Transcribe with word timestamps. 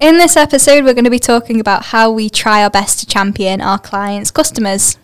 In 0.00 0.16
this 0.16 0.36
episode, 0.36 0.84
we're 0.84 0.94
going 0.94 1.02
to 1.02 1.10
be 1.10 1.18
talking 1.18 1.58
about 1.58 1.86
how 1.86 2.08
we 2.08 2.30
try 2.30 2.62
our 2.62 2.70
best 2.70 3.00
to 3.00 3.06
champion 3.06 3.60
our 3.60 3.80
clients' 3.80 4.30
customers. 4.30 4.96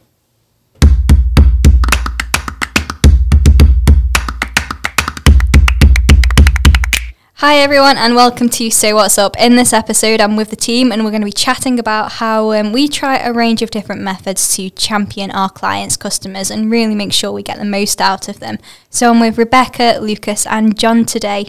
Hi 7.38 7.56
everyone, 7.56 7.96
and 7.96 8.14
welcome 8.14 8.48
to 8.50 8.70
So 8.70 8.94
What's 8.94 9.18
Up. 9.18 9.36
In 9.36 9.56
this 9.56 9.72
episode, 9.72 10.20
I'm 10.20 10.36
with 10.36 10.50
the 10.50 10.56
team, 10.56 10.92
and 10.92 11.02
we're 11.02 11.10
going 11.10 11.22
to 11.22 11.26
be 11.26 11.32
chatting 11.32 11.80
about 11.80 12.12
how 12.12 12.52
um, 12.52 12.70
we 12.70 12.86
try 12.86 13.18
a 13.18 13.32
range 13.32 13.62
of 13.62 13.72
different 13.72 14.00
methods 14.00 14.54
to 14.54 14.70
champion 14.70 15.32
our 15.32 15.50
clients' 15.50 15.96
customers 15.96 16.52
and 16.52 16.70
really 16.70 16.94
make 16.94 17.12
sure 17.12 17.32
we 17.32 17.42
get 17.42 17.58
the 17.58 17.64
most 17.64 18.00
out 18.00 18.28
of 18.28 18.38
them. 18.38 18.58
So 18.90 19.10
I'm 19.10 19.18
with 19.18 19.38
Rebecca, 19.38 19.98
Lucas, 20.00 20.46
and 20.46 20.78
John 20.78 21.04
today. 21.04 21.46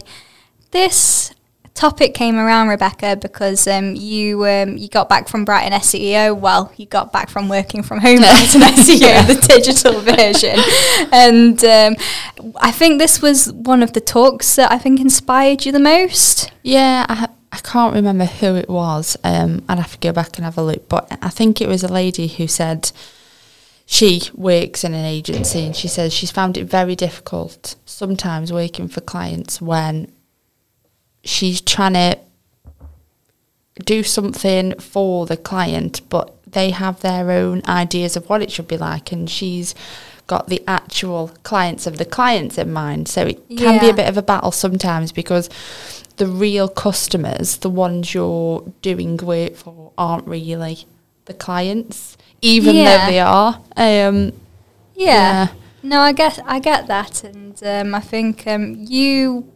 This 0.72 1.32
topic 1.76 2.14
came 2.14 2.36
around, 2.36 2.68
Rebecca, 2.68 3.16
because 3.16 3.68
um, 3.68 3.94
you 3.94 4.44
um, 4.46 4.76
you 4.76 4.88
got 4.88 5.08
back 5.08 5.28
from 5.28 5.44
Brighton 5.44 5.78
SEO. 5.78 6.36
Well, 6.36 6.72
you 6.76 6.86
got 6.86 7.12
back 7.12 7.28
from 7.28 7.48
working 7.48 7.82
from 7.82 8.00
home 8.00 8.18
Brighton 8.18 8.62
SEO, 8.62 9.00
yeah. 9.00 9.22
the 9.26 9.34
digital 9.34 10.00
version, 10.16 10.58
and 11.12 11.64
um, 11.64 11.96
I 12.56 12.72
think 12.72 12.98
this 12.98 13.22
was 13.22 13.52
one 13.52 13.82
of 13.82 13.92
the 13.92 14.00
talks 14.00 14.56
that 14.56 14.72
I 14.72 14.78
think 14.78 15.00
inspired 15.00 15.64
you 15.64 15.70
the 15.70 15.78
most. 15.78 16.50
Yeah, 16.62 17.06
I, 17.08 17.28
I 17.52 17.58
can't 17.58 17.94
remember 17.94 18.24
who 18.24 18.56
it 18.56 18.68
was. 18.68 19.16
Um, 19.22 19.64
I'd 19.68 19.78
have 19.78 19.92
to 19.92 19.98
go 19.98 20.12
back 20.12 20.36
and 20.36 20.44
have 20.44 20.58
a 20.58 20.62
look, 20.62 20.88
but 20.88 21.16
I 21.22 21.28
think 21.28 21.60
it 21.60 21.68
was 21.68 21.84
a 21.84 21.92
lady 21.92 22.26
who 22.26 22.48
said 22.48 22.90
she 23.86 24.20
works 24.34 24.82
in 24.82 24.94
an 24.94 25.04
agency 25.04 25.64
and 25.64 25.76
she 25.76 25.86
says 25.86 26.12
she's 26.12 26.32
found 26.32 26.56
it 26.56 26.64
very 26.64 26.96
difficult 26.96 27.76
sometimes 27.84 28.52
working 28.52 28.88
for 28.88 29.00
clients 29.00 29.62
when 29.62 30.10
she's 31.26 31.60
trying 31.60 31.94
to 31.94 32.18
do 33.84 34.02
something 34.02 34.78
for 34.78 35.26
the 35.26 35.36
client, 35.36 36.00
but 36.08 36.32
they 36.50 36.70
have 36.70 37.00
their 37.00 37.30
own 37.30 37.62
ideas 37.66 38.16
of 38.16 38.28
what 38.28 38.42
it 38.42 38.50
should 38.50 38.68
be 38.68 38.78
like, 38.78 39.12
and 39.12 39.28
she's 39.28 39.74
got 40.26 40.48
the 40.48 40.62
actual 40.66 41.28
clients 41.42 41.86
of 41.86 41.98
the 41.98 42.04
clients 42.04 42.58
in 42.58 42.72
mind. 42.72 43.08
So 43.08 43.26
it 43.26 43.48
can 43.48 43.74
yeah. 43.74 43.80
be 43.80 43.90
a 43.90 43.94
bit 43.94 44.08
of 44.08 44.16
a 44.16 44.22
battle 44.22 44.50
sometimes 44.50 45.12
because 45.12 45.48
the 46.16 46.26
real 46.26 46.68
customers, 46.68 47.58
the 47.58 47.70
ones 47.70 48.14
you're 48.14 48.64
doing 48.82 49.16
work 49.18 49.54
for, 49.54 49.92
aren't 49.98 50.26
really 50.26 50.86
the 51.26 51.34
clients, 51.34 52.16
even 52.40 52.74
yeah. 52.74 52.84
though 52.84 53.10
they 53.10 53.20
are. 53.20 53.60
Um, 53.76 54.32
yeah. 54.94 55.46
yeah. 55.46 55.48
No, 55.82 56.00
I 56.00 56.12
guess 56.12 56.40
I 56.44 56.58
get 56.58 56.88
that, 56.88 57.22
and 57.22 57.62
um, 57.62 57.94
I 57.94 58.00
think 58.00 58.46
um, 58.46 58.74
you 58.76 59.52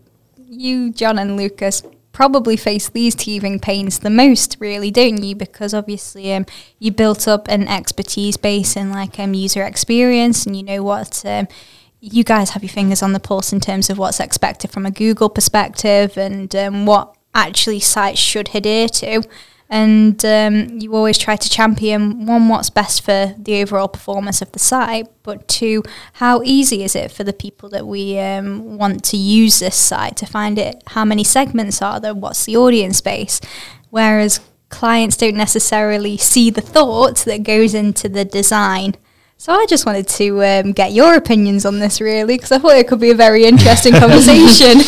you, 0.50 0.92
John 0.92 1.18
and 1.18 1.36
Lucas, 1.36 1.82
probably 2.12 2.56
face 2.56 2.88
these 2.88 3.14
teething 3.14 3.60
pains 3.60 4.00
the 4.00 4.10
most, 4.10 4.56
really, 4.60 4.90
don't 4.90 5.22
you? 5.22 5.34
Because 5.34 5.72
obviously, 5.72 6.32
um, 6.32 6.46
you 6.78 6.92
built 6.92 7.28
up 7.28 7.48
an 7.48 7.68
expertise 7.68 8.36
base 8.36 8.76
in 8.76 8.90
like 8.90 9.18
um, 9.18 9.34
user 9.34 9.64
experience, 9.64 10.46
and 10.46 10.56
you 10.56 10.62
know 10.62 10.82
what. 10.82 11.24
Um, 11.24 11.48
you 12.02 12.24
guys 12.24 12.48
have 12.50 12.62
your 12.62 12.70
fingers 12.70 13.02
on 13.02 13.12
the 13.12 13.20
pulse 13.20 13.52
in 13.52 13.60
terms 13.60 13.90
of 13.90 13.98
what's 13.98 14.20
expected 14.20 14.70
from 14.70 14.86
a 14.86 14.90
Google 14.90 15.28
perspective 15.28 16.16
and 16.16 16.56
um, 16.56 16.86
what 16.86 17.14
actually 17.34 17.78
sites 17.78 18.18
should 18.18 18.54
adhere 18.54 18.88
to 18.88 19.22
and 19.70 20.24
um, 20.24 20.80
you 20.80 20.94
always 20.96 21.16
try 21.16 21.36
to 21.36 21.48
champion 21.48 22.26
one 22.26 22.48
what's 22.48 22.68
best 22.68 23.02
for 23.02 23.34
the 23.38 23.62
overall 23.62 23.86
performance 23.86 24.42
of 24.42 24.50
the 24.52 24.58
site 24.58 25.06
but 25.22 25.46
two 25.46 25.82
how 26.14 26.42
easy 26.42 26.82
is 26.82 26.96
it 26.96 27.10
for 27.10 27.22
the 27.22 27.32
people 27.32 27.68
that 27.68 27.86
we 27.86 28.18
um, 28.18 28.76
want 28.76 29.04
to 29.04 29.16
use 29.16 29.60
this 29.60 29.76
site 29.76 30.16
to 30.16 30.26
find 30.26 30.58
it 30.58 30.82
how 30.88 31.04
many 31.04 31.22
segments 31.22 31.80
are 31.80 32.00
there 32.00 32.14
what's 32.14 32.44
the 32.44 32.56
audience 32.56 33.00
base 33.00 33.40
whereas 33.90 34.40
clients 34.68 35.16
don't 35.16 35.36
necessarily 35.36 36.16
see 36.16 36.50
the 36.50 36.60
thought 36.60 37.18
that 37.18 37.44
goes 37.44 37.72
into 37.72 38.08
the 38.08 38.24
design 38.24 38.94
so 39.36 39.54
I 39.54 39.64
just 39.66 39.86
wanted 39.86 40.06
to 40.08 40.44
um, 40.44 40.72
get 40.72 40.92
your 40.92 41.14
opinions 41.14 41.64
on 41.64 41.78
this 41.78 42.00
really 42.00 42.36
because 42.36 42.52
I 42.52 42.58
thought 42.58 42.76
it 42.76 42.88
could 42.88 43.00
be 43.00 43.10
a 43.10 43.14
very 43.14 43.46
interesting 43.46 43.94
conversation. 43.98 44.82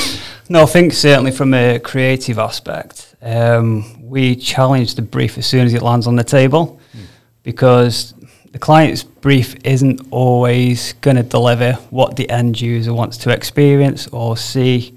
No, 0.50 0.64
I 0.64 0.66
think 0.66 0.92
certainly 0.92 1.30
from 1.30 1.54
a 1.54 1.78
creative 1.78 2.38
aspect, 2.38 3.11
um, 3.22 3.84
we 4.02 4.34
challenge 4.36 4.96
the 4.96 5.02
brief 5.02 5.38
as 5.38 5.46
soon 5.46 5.64
as 5.64 5.74
it 5.74 5.82
lands 5.82 6.06
on 6.06 6.16
the 6.16 6.24
table 6.24 6.80
mm. 6.94 7.04
because 7.42 8.14
the 8.50 8.58
client's 8.58 9.02
brief 9.02 9.54
isn't 9.64 10.00
always 10.10 10.92
going 10.94 11.16
to 11.16 11.22
deliver 11.22 11.74
what 11.90 12.16
the 12.16 12.28
end 12.28 12.60
user 12.60 12.92
wants 12.92 13.16
to 13.18 13.30
experience 13.30 14.08
or 14.08 14.36
see 14.36 14.96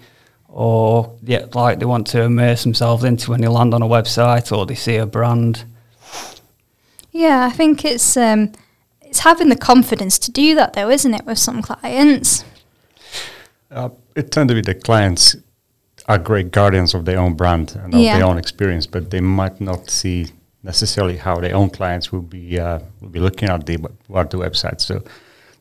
or 0.56 1.14
yeah, 1.24 1.46
like 1.54 1.80
they 1.80 1.86
want 1.86 2.08
to 2.08 2.22
immerse 2.22 2.64
themselves 2.64 3.04
into 3.04 3.30
when 3.30 3.42
they 3.42 3.48
land 3.48 3.74
on 3.74 3.82
a 3.82 3.88
website 3.88 4.58
or 4.58 4.66
they 4.66 4.74
see 4.74 4.96
a 4.96 5.06
brand. 5.06 5.66
Yeah, 7.12 7.46
I 7.46 7.50
think 7.50 7.84
it's 7.84 8.16
um, 8.16 8.54
it's 9.02 9.20
having 9.20 9.50
the 9.50 9.58
confidence 9.58 10.18
to 10.20 10.32
do 10.32 10.56
that 10.56 10.74
though, 10.74 10.90
isn't 10.90 11.14
it, 11.14 11.26
with 11.26 11.40
some 11.40 11.62
clients? 11.62 12.46
Uh, 13.70 13.90
it 14.16 14.32
tends 14.32 14.50
to 14.50 14.56
be 14.56 14.62
the 14.62 14.74
clients 14.74 15.36
are 16.08 16.18
great 16.18 16.52
guardians 16.52 16.94
of 16.94 17.06
their 17.06 17.20
own 17.20 17.34
brand 17.34 17.80
and 17.82 17.94
yeah. 17.94 18.14
of 18.14 18.20
their 18.20 18.28
own 18.28 18.38
experience, 18.38 18.86
but 18.86 19.10
they 19.10 19.22
might 19.22 19.60
not 19.60 19.90
see 19.90 20.28
necessarily 20.64 21.18
how 21.18 21.40
their 21.40 21.56
own 21.56 21.70
clients 21.70 22.12
will 22.12 22.22
be 22.22 22.60
uh, 22.60 22.80
will 23.02 23.10
be 23.10 23.20
looking 23.20 23.50
at 23.50 23.66
the 23.66 23.76
at 24.16 24.30
the 24.30 24.38
website. 24.38 24.82
So 24.82 25.04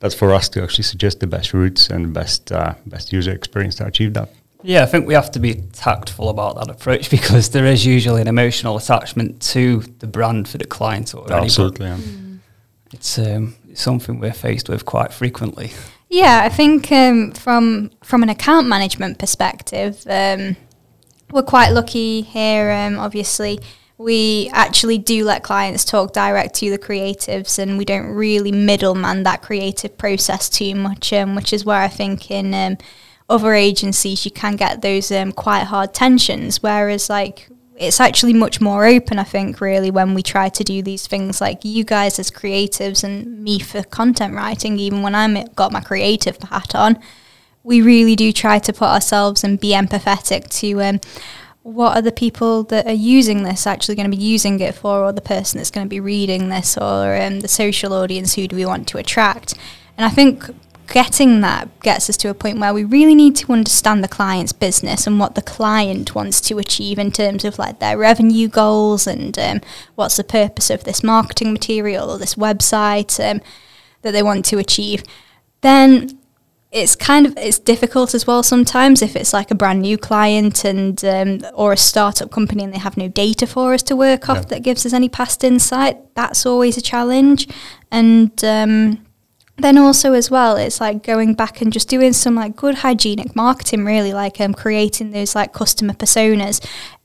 that's 0.00 0.15
for 0.15 0.33
us 0.34 0.49
to 0.50 0.62
actually 0.62 0.84
suggest 0.84 1.21
the 1.21 1.27
best 1.27 1.54
routes 1.54 1.88
and 1.88 2.12
best 2.12 2.53
uh, 2.53 2.75
best 2.87 3.12
user 3.12 3.33
experience 3.33 3.77
to 3.77 3.87
achieve 3.87 4.15
that. 4.15 4.28
Yeah, 4.66 4.83
I 4.83 4.87
think 4.87 5.06
we 5.06 5.12
have 5.12 5.31
to 5.33 5.38
be 5.38 5.56
tactful 5.72 6.31
about 6.31 6.56
that 6.56 6.71
approach 6.71 7.10
because 7.19 7.50
there 7.50 7.66
is 7.66 7.84
usually 7.84 8.22
an 8.22 8.28
emotional 8.28 8.77
attachment 8.78 9.43
to 9.53 9.81
the 9.99 10.06
brand 10.06 10.49
for 10.49 10.59
the 10.59 10.65
client 10.65 11.15
or 11.15 11.31
Absolutely. 11.31 11.87
Yeah. 11.87 11.99
Mm. 11.99 12.38
It's, 12.93 13.19
um, 13.19 13.56
it's 13.69 13.83
something 13.83 14.21
we're 14.21 14.33
faced 14.33 14.69
with 14.69 14.87
quite 14.87 15.12
frequently. 15.12 15.72
Yeah, 16.15 16.43
I 16.45 16.49
think 16.49 16.93
um, 16.93 17.33
from 17.33 17.91
from 18.05 18.23
an 18.23 18.29
account 18.29 18.69
management 18.69 19.19
perspective, 19.19 20.01
um, 20.09 20.55
we're 21.33 21.43
quite 21.43 21.71
lucky 21.71 22.21
here. 22.21 22.71
Um, 22.71 23.01
obviously, 23.01 23.59
we 23.99 24.49
actually 24.53 24.99
do 24.99 25.25
let 25.25 25.43
clients 25.43 25.85
talk 25.85 26.13
direct 26.13 26.55
to 26.61 26.71
the 26.71 26.79
creatives, 26.79 27.59
and 27.59 27.77
we 27.77 27.85
don't 27.85 28.07
really 28.07 28.53
middleman 28.53 29.25
that 29.25 29.43
creative 29.43 29.99
process 29.99 30.49
too 30.49 30.77
much. 30.77 31.13
Um, 31.13 31.35
which 31.35 31.53
is 31.53 31.65
where 31.65 31.81
I 31.81 31.89
think 31.89 32.31
in 32.31 32.55
um, 32.55 32.79
other 33.29 33.53
agencies 33.53 34.25
you 34.25 34.31
can 34.31 34.55
get 34.55 34.83
those 34.83 35.11
um, 35.11 35.33
quite 35.33 35.65
hard 35.65 35.95
tensions. 35.95 36.63
Whereas, 36.63 37.11
like 37.11 37.49
it's 37.77 38.01
actually 38.01 38.33
much 38.33 38.61
more 38.61 38.87
open, 38.87 39.19
I 39.19 39.25
think, 39.25 39.61
really, 39.61 39.91
when 39.91 40.15
we 40.15 40.23
try 40.23 40.49
to 40.49 40.65
do 40.65 40.83
these 40.83 41.07
things 41.07 41.41
like 41.41 41.65
you 41.65 41.85
guys 41.85 42.19
as 42.19 42.31
creatives 42.31 43.03
and 43.03 43.43
me 43.43 43.59
for 43.59 43.83
content 43.83 44.35
writing, 44.35 44.79
even 44.79 45.03
when 45.03 45.15
I've 45.15 45.57
got 45.57 45.73
my 45.73 45.81
creative 45.81 46.37
hat 46.39 46.75
on, 46.75 46.99
we 47.65 47.81
really 47.81 48.15
do 48.15 48.33
try 48.33 48.59
to 48.61 48.73
put 48.73 48.89
ourselves 48.89 49.43
and 49.43 49.59
be 49.59 49.73
empathetic 49.73 50.49
to 50.61 50.83
um, 50.83 51.01
what 51.63 51.97
are 51.97 52.03
the 52.03 52.13
people 52.13 52.63
that 52.65 52.87
are 52.87 52.93
using 52.93 53.43
this 53.43 53.67
actually 53.67 53.95
going 53.97 54.11
to 54.11 54.17
be 54.17 54.23
using 54.23 54.61
it 54.61 54.75
for, 54.75 55.01
or 55.01 55.13
the 55.13 55.21
person 55.21 55.59
that's 55.59 55.71
going 55.71 55.87
to 55.87 55.91
be 55.91 56.01
reading 56.01 56.51
this, 56.51 56.77
or 56.77 57.17
um, 57.17 57.41
the 57.41 57.49
social 57.49 57.93
audience, 57.93 58.34
who 58.34 58.47
do 58.47 58.55
we 58.55 58.67
want 58.67 58.87
to 58.89 58.99
attract? 58.99 59.55
And 59.97 60.05
I 60.05 60.11
think 60.11 60.45
getting 60.94 61.41
that 61.41 61.69
gets 61.81 62.09
us 62.09 62.16
to 62.16 62.31
a 62.31 62.34
point 62.34 62.60
where 62.60 62.72
we 62.72 62.84
really 62.84 63.16
need 63.16 63.34
to 63.34 63.53
understand 63.53 64.05
the 64.05 64.06
client's 64.06 64.53
business 64.53 65.09
and 65.09 65.19
what 65.19 65.34
the 65.34 65.43
client 65.43 66.15
wants 66.15 66.41
to 66.41 66.56
achieve 66.56 67.00
in 67.00 67.10
terms 67.10 67.44
of 67.44 67.59
like 67.59 67.81
their 67.81 67.99
revenue 67.99 68.47
goals 68.47 69.04
and 69.04 69.37
um, 69.37 69.60
what's 69.97 70.16
the 70.16 70.22
purpose 70.22 70.71
of 70.71 70.84
this 70.84 71.03
marketing 71.03 71.53
material 71.53 72.12
or 72.12 72.16
this 72.16 72.37
website 72.37 73.19
um, 73.19 73.41
that 74.03 74.12
they 74.12 74.22
want 74.22 74.44
to 74.44 74.56
achieve. 74.56 75.03
Then 75.62 76.16
it's 76.71 76.94
kind 76.94 77.27
of 77.27 77.37
it's 77.38 77.59
difficult 77.59 78.15
as 78.15 78.25
well 78.25 78.44
sometimes 78.44 79.03
if 79.03 79.16
it's 79.16 79.33
like 79.33 79.50
a 79.50 79.54
brand 79.56 79.83
new 79.83 79.99
client 79.99 80.65
and 80.65 81.04
um, 81.04 81.41
or 81.54 81.72
a 81.72 81.77
startup 81.77 82.31
company 82.31 82.62
and 82.62 82.72
they 82.72 82.78
have 82.78 82.97
no 82.97 83.09
data 83.09 83.49
for 83.49 83.75
us 83.75 83.83
to 83.83 83.97
work 83.97 84.28
off 84.28 84.36
yeah. 84.36 84.45
that 84.45 84.63
gives 84.63 84.86
us 84.86 84.92
any 84.92 85.09
past 85.09 85.42
insight. 85.42 85.97
That's 86.15 86.47
always 86.47 86.77
a 86.77 86.80
challenge. 86.80 87.48
And 87.91 88.33
um, 88.45 89.03
then 89.56 89.78
also 89.78 90.12
as 90.15 90.30
well 90.30 90.56
it's 90.56 90.80
like 90.80 91.03
going 91.03 91.34
back 91.34 91.60
and 91.60 91.72
just 91.72 91.89
doing 91.89 92.12
some 92.12 92.34
like 92.34 92.56
good 92.56 92.77
hygienic 92.77 93.36
marketing 93.36 93.84
really 93.84 94.12
like 94.12 94.41
um 94.41 94.53
creating 94.54 95.10
those 95.10 95.34
like 95.34 95.53
customer 95.53 95.95
personas. 95.95 96.65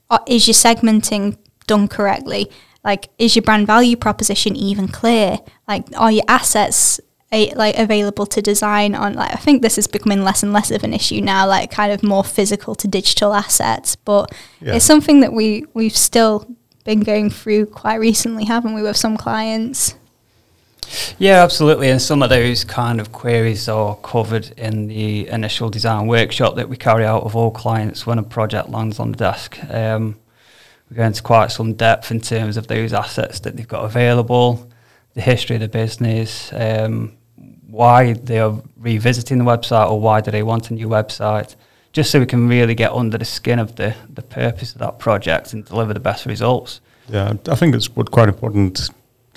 Uh, 0.09 0.19
is 0.27 0.47
your 0.47 0.55
segmenting 0.55 1.37
done 1.67 1.87
correctly? 1.87 2.49
Like 2.83 3.09
is 3.17 3.35
your 3.35 3.43
brand 3.43 3.67
value 3.67 3.95
proposition 3.95 4.55
even 4.55 4.87
clear? 4.87 5.37
Like 5.67 5.85
are 5.95 6.11
your 6.11 6.23
assets 6.27 6.99
a, 7.31 7.51
like 7.53 7.77
available 7.77 8.25
to 8.25 8.41
design 8.41 8.95
on 8.95 9.13
like 9.13 9.31
I 9.31 9.37
think 9.37 9.61
this 9.61 9.77
is 9.77 9.87
becoming 9.87 10.23
less 10.23 10.41
and 10.41 10.51
less 10.51 10.71
of 10.71 10.83
an 10.83 10.93
issue 10.93 11.21
now 11.21 11.47
like 11.47 11.69
kind 11.69 11.91
of 11.91 12.01
more 12.01 12.23
physical 12.23 12.73
to 12.75 12.87
digital 12.87 13.33
assets 13.33 13.95
but 13.95 14.33
yeah. 14.61 14.75
it's 14.75 14.85
something 14.85 15.19
that 15.19 15.31
we 15.31 15.65
we've 15.73 15.95
still 15.95 16.47
been 16.85 17.01
going 17.01 17.29
through 17.29 17.67
quite 17.67 17.95
recently 17.97 18.45
haven't 18.45 18.73
we 18.73 18.81
with 18.81 18.97
some 18.97 19.15
clients 19.15 19.93
yeah, 21.17 21.43
absolutely. 21.43 21.89
And 21.89 22.01
some 22.01 22.21
of 22.21 22.29
those 22.29 22.63
kind 22.63 22.99
of 22.99 23.11
queries 23.11 23.67
are 23.67 23.95
covered 23.97 24.51
in 24.57 24.87
the 24.87 25.27
initial 25.27 25.69
design 25.69 26.07
workshop 26.07 26.55
that 26.55 26.69
we 26.69 26.77
carry 26.77 27.05
out 27.05 27.23
of 27.23 27.35
all 27.35 27.51
clients 27.51 28.05
when 28.05 28.19
a 28.19 28.23
project 28.23 28.69
lands 28.69 28.99
on 28.99 29.11
the 29.11 29.17
desk. 29.17 29.59
Um, 29.69 30.17
we 30.89 30.95
go 30.95 31.03
into 31.03 31.21
quite 31.21 31.51
some 31.51 31.73
depth 31.73 32.11
in 32.11 32.19
terms 32.19 32.57
of 32.57 32.67
those 32.67 32.93
assets 32.93 33.39
that 33.41 33.55
they've 33.55 33.67
got 33.67 33.85
available, 33.85 34.69
the 35.13 35.21
history 35.21 35.55
of 35.55 35.61
the 35.61 35.67
business, 35.67 36.51
um, 36.53 37.15
why 37.67 38.13
they 38.13 38.39
are 38.39 38.59
revisiting 38.77 39.37
the 39.37 39.43
website 39.43 39.89
or 39.91 39.99
why 39.99 40.21
do 40.21 40.31
they 40.31 40.41
want 40.41 40.71
a 40.71 40.73
new 40.73 40.87
website, 40.87 41.55
just 41.91 42.09
so 42.09 42.19
we 42.19 42.25
can 42.25 42.47
really 42.47 42.73
get 42.73 42.91
under 42.91 43.17
the 43.17 43.25
skin 43.25 43.59
of 43.59 43.75
the, 43.75 43.95
the 44.13 44.23
purpose 44.23 44.73
of 44.73 44.79
that 44.79 44.97
project 44.97 45.53
and 45.53 45.65
deliver 45.65 45.93
the 45.93 45.99
best 45.99 46.25
results. 46.25 46.81
Yeah, 47.07 47.33
I 47.47 47.55
think 47.55 47.75
it's 47.75 47.87
quite 47.87 48.29
important. 48.29 48.89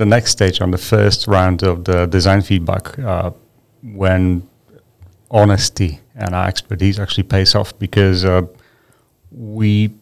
The 0.02 0.06
next 0.06 0.32
stage 0.32 0.60
on 0.60 0.72
the 0.72 0.78
first 0.78 1.28
round 1.28 1.62
of 1.62 1.84
the 1.84 2.06
design 2.06 2.42
feedback, 2.42 2.98
uh, 2.98 3.30
when 3.84 4.48
honesty 5.30 6.00
and 6.16 6.34
our 6.34 6.48
expertise 6.48 6.98
actually 6.98 7.22
pays 7.22 7.54
off, 7.54 7.78
because 7.78 8.24
uh, 8.24 8.42
we 9.30 9.94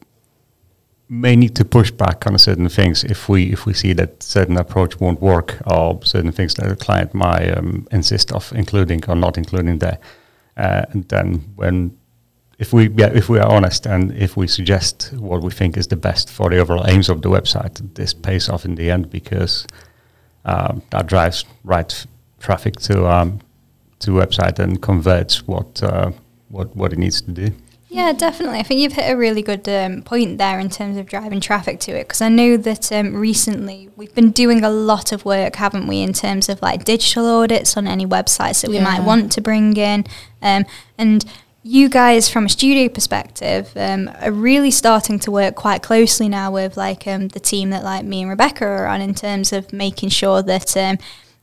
may 1.11 1.37
need 1.37 1.55
to 1.57 1.67
push 1.67 1.91
back 1.91 2.27
on 2.27 2.39
certain 2.39 2.71
things 2.71 3.05
if 3.05 3.29
we 3.29 3.53
if 3.53 3.67
we 3.67 3.75
see 3.75 3.93
that 3.93 4.23
certain 4.23 4.57
approach 4.57 4.99
won't 5.01 5.21
work 5.21 5.59
or 5.67 6.01
certain 6.03 6.33
things 6.33 6.55
that 6.55 6.71
the 6.71 6.77
client 6.77 7.13
might 7.13 7.51
um, 7.51 7.87
insist 7.91 8.33
of 8.33 8.51
including 8.55 9.05
or 9.07 9.15
not 9.15 9.37
including 9.37 9.81
there. 9.81 9.99
Uh, 10.57 10.87
and 10.93 11.07
then 11.11 11.45
when 11.57 11.95
if 12.59 12.73
we 12.73 12.89
yeah, 12.97 13.13
if 13.13 13.29
we 13.29 13.39
are 13.39 13.53
honest 13.53 13.85
and 13.85 14.13
if 14.13 14.35
we 14.35 14.47
suggest 14.47 15.13
what 15.19 15.43
we 15.43 15.51
think 15.51 15.77
is 15.77 15.89
the 15.89 15.97
best 15.97 16.31
for 16.31 16.49
the 16.49 16.57
overall 16.57 16.87
aims 16.89 17.11
of 17.11 17.21
the 17.21 17.29
website, 17.29 17.95
this 17.97 18.15
pays 18.15 18.49
off 18.49 18.65
in 18.65 18.77
the 18.77 18.91
end 18.91 19.11
because 19.11 19.67
um, 20.45 20.83
that 20.91 21.07
drives 21.07 21.45
right 21.65 22.07
traffic 22.39 22.77
to 22.81 23.07
um, 23.07 23.41
to 24.01 24.13
website 24.13 24.59
and 24.59 24.81
converts 24.81 25.47
what 25.47 25.83
uh, 25.83 26.11
what 26.49 26.75
what 26.77 26.93
it 26.93 26.99
needs 26.99 27.21
to 27.23 27.31
do. 27.31 27.53
Yeah, 27.93 28.13
definitely. 28.13 28.61
I 28.61 28.63
think 28.63 28.81
you've 28.81 28.93
hit 28.93 29.11
a 29.11 29.17
really 29.17 29.43
good 29.43 29.69
um, 29.69 30.03
point 30.03 30.39
there 30.39 30.61
in 30.61 30.71
terms 30.71 30.97
of 30.97 31.07
driving 31.07 31.41
traffic 31.41 31.81
to 31.81 31.93
it 31.93 32.05
because 32.05 32.21
I 32.21 32.29
know 32.29 32.57
that 32.57 32.93
um, 32.93 33.17
recently 33.17 33.91
we've 33.97 34.15
been 34.15 34.31
doing 34.31 34.63
a 34.63 34.71
lot 34.71 35.11
of 35.11 35.25
work, 35.25 35.57
haven't 35.57 35.89
we, 35.89 36.01
in 36.01 36.13
terms 36.13 36.49
of 36.49 36.63
like 36.63 36.85
digital 36.85 37.27
audits 37.27 37.77
on 37.77 37.89
any 37.89 38.07
websites 38.07 38.63
that 38.63 38.71
yeah. 38.71 38.79
we 38.79 38.85
might 38.85 39.03
want 39.05 39.33
to 39.33 39.41
bring 39.41 39.77
in. 39.77 40.07
Um, 40.41 40.67
and 40.99 41.25
you 41.63 41.89
guys, 41.89 42.29
from 42.29 42.47
a 42.47 42.49
studio 42.49 42.89
perspective, 42.89 43.73
um, 43.77 44.11
are 44.21 44.33
really 44.33 44.71
starting 44.71 45.19
to 45.21 45.31
work 45.31 45.55
quite 45.55 45.83
closely 45.83 46.29
now 46.29 46.51
with 46.51 46.77
like 46.77 47.07
um, 47.07 47.29
the 47.29 47.41
team 47.41 47.71
that 47.71 47.85
like 47.85 48.05
me 48.05 48.23
and 48.23 48.31
Rebecca 48.31 48.65
are 48.65 48.87
on 48.87 49.01
in 49.03 49.15
terms 49.15 49.53
of 49.53 49.73
making 49.73 50.09
sure 50.09 50.43
that 50.43 50.75
um, 50.77 50.97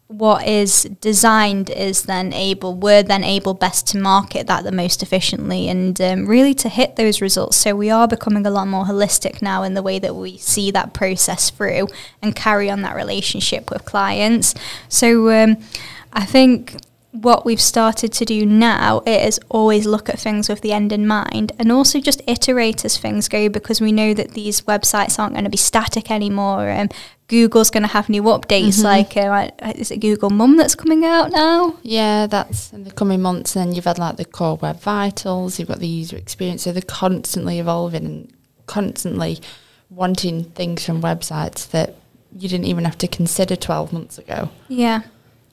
what 0.07 0.47
is 0.47 0.83
designed 1.01 1.69
is 1.69 2.03
then 2.03 2.31
able 2.31 2.73
we're 2.73 3.03
then 3.03 3.25
able 3.25 3.53
best 3.53 3.87
to 3.87 3.97
market 3.99 4.47
that 4.47 4.63
the 4.63 4.71
most 4.71 5.03
efficiently 5.03 5.67
and 5.67 5.99
um, 6.01 6.25
really 6.25 6.55
to 6.55 6.69
hit 6.69 6.95
those 6.95 7.21
results. 7.21 7.57
So 7.57 7.75
we 7.75 7.91
are 7.91 8.07
becoming 8.07 8.45
a 8.45 8.49
lot 8.49 8.67
more 8.67 8.85
holistic 8.85 9.41
now 9.41 9.61
in 9.61 9.75
the 9.75 9.83
way 9.83 9.99
that 9.99 10.15
we 10.15 10.37
see 10.37 10.71
that 10.71 10.93
process 10.93 11.51
through 11.51 11.89
and 12.23 12.35
carry 12.35 12.71
on 12.71 12.81
that 12.81 12.95
relationship 12.95 13.69
with 13.69 13.85
clients. 13.85 14.55
So 14.89 15.29
um, 15.29 15.57
i 16.13 16.25
think 16.25 16.77
what 17.21 17.45
we've 17.45 17.61
started 17.61 18.13
to 18.13 18.25
do 18.25 18.45
now 18.45 19.01
is 19.05 19.39
always 19.49 19.85
look 19.85 20.09
at 20.09 20.19
things 20.19 20.47
with 20.47 20.61
the 20.61 20.71
end 20.71 20.91
in 20.91 21.07
mind 21.07 21.51
and 21.57 21.71
also 21.71 21.99
just 21.99 22.21
iterate 22.27 22.85
as 22.85 22.97
things 22.97 23.27
go 23.27 23.49
because 23.49 23.81
we 23.81 23.91
know 23.91 24.13
that 24.13 24.31
these 24.31 24.61
websites 24.61 25.17
aren't 25.17 25.33
going 25.33 25.43
to 25.43 25.49
be 25.49 25.57
static 25.57 26.11
anymore. 26.11 26.69
Um, 26.69 26.89
Google's 27.27 27.69
going 27.69 27.83
to 27.83 27.89
have 27.89 28.07
new 28.07 28.23
updates, 28.23 28.79
mm-hmm. 28.79 28.83
like 28.83 29.17
uh, 29.17 29.73
is 29.75 29.91
it 29.91 29.99
Google 29.99 30.29
Mum 30.29 30.55
that's 30.55 30.75
coming 30.75 31.03
out 31.03 31.31
now? 31.31 31.75
Yeah, 31.81 32.27
that's 32.27 32.71
in 32.71 32.85
the 32.85 32.91
coming 32.91 33.21
months. 33.21 33.55
And 33.55 33.75
you've 33.75 33.85
had 33.85 33.99
like 33.99 34.15
the 34.15 34.25
core 34.25 34.55
web 34.55 34.79
vitals, 34.79 35.59
you've 35.59 35.67
got 35.67 35.79
the 35.79 35.87
user 35.87 36.15
experience, 36.15 36.63
so 36.63 36.71
they're 36.71 36.81
constantly 36.81 37.59
evolving 37.59 38.05
and 38.05 38.33
constantly 38.65 39.39
wanting 39.89 40.45
things 40.45 40.85
from 40.85 41.01
websites 41.01 41.69
that 41.71 41.95
you 42.37 42.47
didn't 42.47 42.65
even 42.65 42.85
have 42.85 42.97
to 42.99 43.07
consider 43.07 43.55
12 43.55 43.91
months 43.91 44.17
ago. 44.17 44.49
Yeah. 44.67 45.01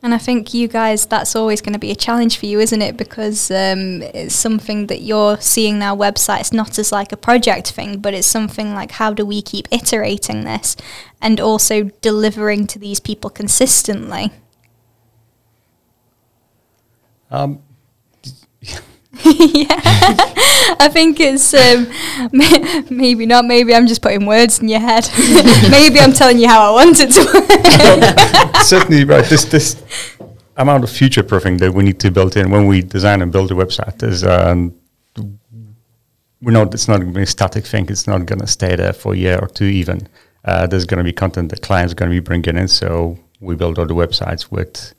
And 0.05 0.13
I 0.13 0.19
think 0.19 0.53
you 0.53 0.69
guys, 0.69 1.07
that's 1.07 1.35
always 1.35 1.63
going 1.63 1.73
to 1.73 1.79
be 1.79 1.91
a 1.91 1.95
challenge 1.95 2.37
for 2.39 2.45
you, 2.45 2.61
isn't 2.61 2.83
it? 2.83 2.99
Because 2.99 3.51
um, 3.51 4.03
it's 4.03 4.35
something 4.35 4.89
that 4.89 5.01
you're 5.01 5.41
seeing 5.41 5.79
now 5.79 5.97
websites 5.97 6.53
not 6.53 6.79
as 6.79 6.93
like 6.93 7.11
a 7.11 7.17
project 7.17 7.71
thing, 7.73 8.01
but 8.01 8.13
it's 8.13 8.27
something 8.27 8.75
like 8.75 8.91
how 8.93 9.15
do 9.15 9.25
we 9.25 9.41
keep 9.41 9.67
iterating 9.73 10.45
this 10.45 10.77
and 11.23 11.41
also 11.41 11.85
delivering 12.03 12.67
to 12.67 12.79
these 12.79 13.01
people 13.01 13.31
consistently? 13.31 14.31
Um, 17.31 17.63
yeah, 19.25 19.67
I 20.81 20.89
think 20.93 21.19
it's 21.21 21.55
um, 21.55 21.87
maybe 22.91 23.27
not. 23.27 23.45
Maybe 23.45 23.75
I'm 23.75 23.87
just 23.87 24.03
putting 24.03 24.27
words 24.27 24.61
in 24.61 24.69
your 24.69 24.81
head. 24.81 25.09
maybe 25.71 26.01
I'm 26.01 26.13
telling 26.13 26.39
you 26.39 26.49
how 26.49 26.71
I 26.71 26.85
want 26.85 26.99
it 27.01 27.11
to 27.13 27.23
work. 27.33 28.63
Certainly, 28.63 29.05
right. 29.05 29.25
This 29.25 29.45
this 29.45 29.83
amount 30.57 30.85
of 30.85 30.91
future 30.91 31.23
proofing 31.23 31.59
that 31.59 31.73
we 31.73 31.85
need 31.85 32.01
to 32.01 32.11
build 32.11 32.37
in 32.37 32.51
when 32.51 32.67
we 32.67 32.83
design 32.83 33.23
and 33.23 33.31
build 33.33 33.51
a 33.51 33.55
website 33.55 34.03
is. 34.03 34.25
Um, 34.25 34.75
we 36.41 36.53
know 36.53 36.63
it's 36.63 36.89
not 36.89 36.99
going 37.01 37.13
to 37.13 37.17
be 37.17 37.23
a 37.23 37.27
static 37.27 37.65
thing. 37.65 37.87
It's 37.89 38.07
not 38.07 38.27
going 38.27 38.41
to 38.41 38.47
stay 38.47 38.77
there 38.77 38.93
for 38.93 39.15
a 39.15 39.17
year 39.17 39.39
or 39.41 39.49
two 39.49 39.65
even. 39.65 40.07
Uh, 40.45 40.67
there's 40.67 40.85
going 40.85 40.99
to 40.99 41.05
be 41.05 41.13
content 41.13 41.49
that 41.51 41.63
clients 41.63 41.93
are 41.93 41.97
going 41.97 42.11
to 42.11 42.15
be 42.15 42.21
bringing 42.21 42.59
in. 42.59 42.69
So 42.69 43.19
we 43.41 43.55
build 43.55 43.79
all 43.79 43.87
the 43.87 43.95
websites 43.95 44.51
with 44.51 44.95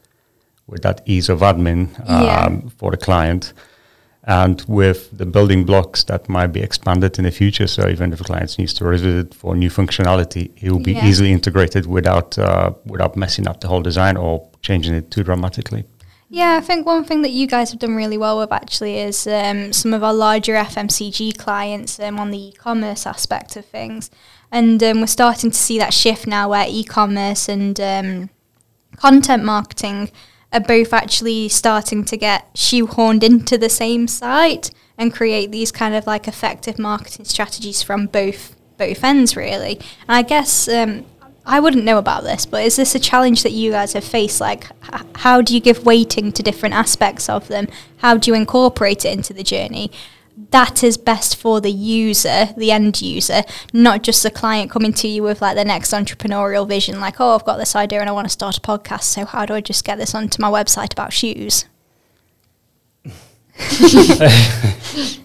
with 0.68 0.82
that 0.82 1.02
ease 1.06 1.30
of 1.30 1.42
admin 1.42 2.00
um, 2.10 2.24
yeah. 2.24 2.60
for 2.78 2.90
the 2.90 2.98
client 2.98 3.54
and 4.26 4.64
with 4.68 5.16
the 5.16 5.26
building 5.26 5.66
blocks 5.66 6.04
that 6.06 6.28
might 6.28 6.48
be 6.48 6.60
expanded 6.60 7.18
in 7.20 7.26
the 7.26 7.32
future. 7.32 7.68
So 7.68 7.88
even 7.88 8.12
if 8.12 8.22
a 8.22 8.24
client 8.24 8.58
needs 8.58 8.74
to 8.76 8.86
revisit 8.86 9.34
for 9.36 9.56
new 9.56 9.70
functionality, 9.70 10.52
it 10.62 10.72
will 10.72 10.80
be 10.80 10.94
yeah. 10.94 11.06
easily 11.06 11.32
integrated 11.32 11.86
without 11.86 12.38
uh, 12.38 12.72
without 12.86 13.16
messing 13.16 13.48
up 13.48 13.62
the 13.62 13.68
whole 13.68 13.82
design 13.82 14.18
or 14.18 14.50
changing 14.62 14.96
it 14.96 15.12
too 15.12 15.24
dramatically. 15.24 15.86
Yeah, 16.28 16.58
I 16.58 16.62
think 16.62 16.88
one 16.88 17.04
thing 17.06 17.22
that 17.22 17.32
you 17.32 17.46
guys 17.46 17.70
have 17.70 17.80
done 17.80 17.96
really 17.96 18.18
well 18.18 18.40
with 18.40 18.52
actually 18.52 18.98
is 18.98 19.28
um, 19.28 19.72
some 19.72 19.94
of 19.94 20.04
our 20.04 20.14
larger 20.14 20.54
FMCG 20.54 21.38
clients 21.38 22.00
um, 22.00 22.20
on 22.20 22.32
the 22.32 22.48
e-commerce 22.48 23.06
aspect 23.06 23.56
of 23.56 23.66
things, 23.66 24.10
and 24.52 24.82
um, 24.82 25.02
we're 25.02 25.08
starting 25.08 25.52
to 25.52 25.58
see 25.58 25.78
that 25.78 25.94
shift 25.94 26.26
now 26.26 26.50
where 26.50 26.66
e-commerce 26.68 27.48
and 27.48 27.80
um, 27.80 28.30
content 28.98 29.44
marketing 29.44 30.10
are 30.56 30.62
both 30.62 30.94
actually 30.94 31.50
starting 31.50 32.04
to 32.06 32.18
get 32.18 32.54
shoehorned 32.54 33.24
into 33.24 33.58
the 33.58 33.70
same 33.70 34.08
site 34.08 34.72
and 34.98 35.14
create 35.14 35.52
these 35.52 35.72
kind 35.72 35.94
of 35.94 36.08
like 36.08 36.28
effective 36.28 36.80
marketing 36.80 37.26
strategies 37.26 37.82
from 37.82 38.06
both 38.08 38.56
both 38.78 39.04
ends 39.04 39.36
really. 39.36 39.80
And 40.08 40.16
I 40.18 40.22
guess 40.22 40.68
um, 40.68 41.06
I 41.46 41.60
wouldn't 41.60 41.84
know 41.84 41.98
about 41.98 42.24
this, 42.24 42.46
but 42.46 42.64
is 42.64 42.76
this 42.76 42.96
a 42.96 43.00
challenge 43.00 43.44
that 43.44 43.52
you 43.52 43.72
guys 43.72 43.94
have 43.94 44.04
faced? 44.04 44.42
Like, 44.42 44.66
h- 44.94 45.02
how 45.16 45.42
do 45.42 45.54
you 45.54 45.60
give 45.60 45.86
weighting 45.86 46.32
to 46.32 46.44
different 46.44 46.74
aspects 46.74 47.30
of 47.30 47.48
them? 47.48 47.68
How 47.98 48.18
do 48.18 48.32
you 48.32 48.36
incorporate 48.36 49.06
it 49.06 49.14
into 49.14 49.34
the 49.34 49.44
journey? 49.44 49.92
That 50.52 50.84
is 50.84 50.98
best 50.98 51.38
for 51.38 51.62
the 51.62 51.72
user, 51.72 52.50
the 52.58 52.72
end 52.72 53.02
user, 53.02 53.44
not 53.74 54.04
just 54.04 54.24
the 54.24 54.32
client 54.32 54.70
coming 54.70 54.94
to 54.94 55.08
you 55.08 55.24
with 55.24 55.42
like 55.42 55.56
the 55.56 55.66
next 55.66 55.92
entrepreneurial 55.92 56.68
vision, 56.68 57.00
like, 57.00 57.20
oh, 57.20 57.36
I've 57.36 57.46
got 57.46 57.58
this 57.58 57.76
idea 57.76 58.02
and 58.02 58.10
I 58.10 58.12
want 58.12 58.26
to 58.26 58.32
start 58.32 58.58
a 58.58 58.62
podcast. 58.62 59.04
So 59.04 59.26
how 59.26 59.46
do 59.46 59.54
I 59.54 59.62
just 59.62 59.86
get 59.86 59.98
this 59.98 60.14
onto 60.14 60.42
my 60.42 60.50
website 60.50 60.92
about 60.92 61.14
shoes? 61.14 61.66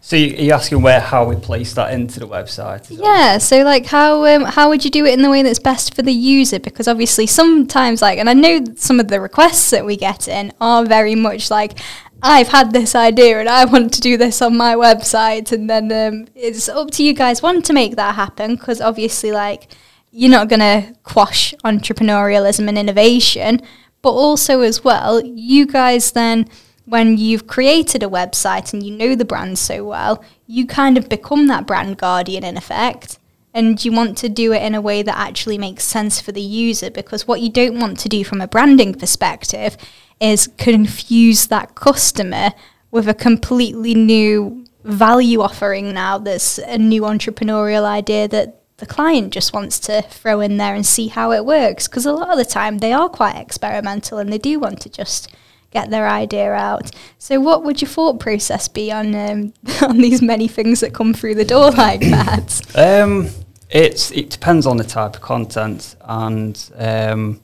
so 0.00 0.16
you're 0.16 0.54
asking 0.54 0.80
where 0.80 1.00
how 1.00 1.26
we 1.26 1.36
place 1.36 1.74
that 1.74 1.92
into 1.92 2.18
the 2.18 2.26
website? 2.26 2.86
Yeah. 2.90 3.36
So 3.36 3.62
like 3.62 3.84
how 3.84 4.24
um, 4.24 4.44
how 4.44 4.70
would 4.70 4.82
you 4.84 4.90
do 4.90 5.04
it 5.04 5.12
in 5.12 5.20
the 5.20 5.30
way 5.30 5.42
that's 5.42 5.58
best 5.58 5.94
for 5.94 6.00
the 6.00 6.12
user? 6.12 6.58
Because 6.58 6.88
obviously 6.88 7.26
sometimes 7.26 8.00
like, 8.00 8.18
and 8.18 8.30
I 8.30 8.32
know 8.32 8.64
some 8.76 8.98
of 8.98 9.08
the 9.08 9.20
requests 9.20 9.68
that 9.70 9.84
we 9.84 9.98
get 9.98 10.26
in 10.26 10.54
are 10.58 10.86
very 10.86 11.14
much 11.14 11.50
like 11.50 11.78
I've 12.22 12.48
had 12.48 12.72
this 12.72 12.94
idea 12.94 13.38
and 13.38 13.48
I 13.48 13.64
want 13.64 13.92
to 13.94 14.00
do 14.00 14.16
this 14.16 14.42
on 14.42 14.56
my 14.56 14.74
website, 14.74 15.52
and 15.52 15.70
then 15.70 15.92
um, 15.92 16.26
it's 16.34 16.68
up 16.68 16.90
to 16.92 17.04
you 17.04 17.12
guys 17.12 17.42
want 17.42 17.64
to 17.66 17.72
make 17.72 17.96
that 17.96 18.16
happen 18.16 18.56
because 18.56 18.80
obviously, 18.80 19.30
like, 19.30 19.68
you're 20.10 20.30
not 20.30 20.48
going 20.48 20.60
to 20.60 20.94
quash 21.04 21.54
entrepreneurialism 21.64 22.68
and 22.68 22.76
innovation, 22.76 23.60
but 24.02 24.10
also 24.10 24.62
as 24.62 24.82
well, 24.82 25.24
you 25.24 25.66
guys 25.66 26.12
then, 26.12 26.48
when 26.86 27.18
you've 27.18 27.46
created 27.46 28.02
a 28.02 28.08
website 28.08 28.72
and 28.72 28.82
you 28.82 28.96
know 28.96 29.14
the 29.14 29.24
brand 29.24 29.58
so 29.58 29.84
well, 29.84 30.24
you 30.46 30.66
kind 30.66 30.96
of 30.98 31.08
become 31.08 31.46
that 31.46 31.66
brand 31.66 31.98
guardian 31.98 32.42
in 32.42 32.56
effect. 32.56 33.18
And 33.54 33.82
you 33.84 33.92
want 33.92 34.16
to 34.18 34.28
do 34.28 34.52
it 34.52 34.62
in 34.62 34.74
a 34.74 34.80
way 34.80 35.02
that 35.02 35.16
actually 35.16 35.58
makes 35.58 35.82
sense 35.82 36.20
for 36.20 36.32
the 36.32 36.40
user 36.40 36.90
because 36.90 37.26
what 37.26 37.40
you 37.40 37.50
don't 37.50 37.80
want 37.80 37.98
to 38.00 38.08
do 38.08 38.22
from 38.22 38.40
a 38.40 38.46
branding 38.46 38.94
perspective 38.94 39.76
is 40.20 40.48
confuse 40.58 41.46
that 41.46 41.74
customer 41.74 42.50
with 42.90 43.08
a 43.08 43.14
completely 43.14 43.94
new 43.94 44.64
value 44.84 45.40
offering 45.40 45.92
now 45.92 46.18
that's 46.18 46.58
a 46.58 46.78
new 46.78 47.02
entrepreneurial 47.02 47.84
idea 47.84 48.26
that 48.26 48.62
the 48.78 48.86
client 48.86 49.32
just 49.32 49.52
wants 49.52 49.78
to 49.80 50.02
throw 50.02 50.40
in 50.40 50.56
there 50.56 50.74
and 50.74 50.86
see 50.86 51.08
how 51.08 51.32
it 51.32 51.44
works 51.44 51.88
because 51.88 52.06
a 52.06 52.12
lot 52.12 52.30
of 52.30 52.38
the 52.38 52.44
time 52.44 52.78
they 52.78 52.92
are 52.92 53.08
quite 53.08 53.36
experimental 53.36 54.18
and 54.18 54.32
they 54.32 54.38
do 54.38 54.58
want 54.60 54.80
to 54.80 54.88
just 54.88 55.34
get 55.70 55.90
their 55.90 56.08
idea 56.08 56.52
out. 56.52 56.90
So, 57.18 57.40
what 57.40 57.64
would 57.64 57.80
your 57.80 57.88
thought 57.88 58.20
process 58.20 58.68
be 58.68 58.90
on 58.90 59.14
um, 59.14 59.52
on 59.82 59.98
these 59.98 60.22
many 60.22 60.48
things 60.48 60.80
that 60.80 60.94
come 60.94 61.12
through 61.12 61.34
the 61.34 61.44
door 61.44 61.70
like 61.72 62.00
that? 62.00 62.62
Um, 62.74 63.28
it's 63.70 64.10
it 64.12 64.30
depends 64.30 64.66
on 64.66 64.76
the 64.76 64.84
type 64.84 65.16
of 65.16 65.22
content, 65.22 65.96
and 66.02 66.70
um, 66.76 67.40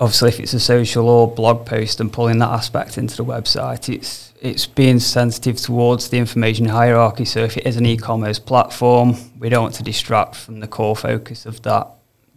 obviously, 0.00 0.30
if 0.30 0.40
it's 0.40 0.54
a 0.54 0.60
social 0.60 1.08
or 1.08 1.32
blog 1.32 1.66
post 1.66 2.00
and 2.00 2.12
pulling 2.12 2.38
that 2.38 2.48
aspect 2.48 2.98
into 2.98 3.16
the 3.16 3.24
website, 3.24 3.92
it's 3.92 4.32
it's 4.40 4.66
being 4.66 4.98
sensitive 4.98 5.56
towards 5.56 6.08
the 6.08 6.16
information 6.16 6.66
hierarchy. 6.66 7.26
So, 7.26 7.40
if 7.44 7.56
it 7.56 7.66
is 7.66 7.76
an 7.76 7.86
e-commerce 7.86 8.38
platform, 8.38 9.16
we 9.38 9.50
don't 9.50 9.62
want 9.62 9.74
to 9.76 9.82
distract 9.82 10.34
from 10.34 10.60
the 10.60 10.66
core 10.66 10.96
focus 10.96 11.46
of 11.46 11.62
that 11.62 11.88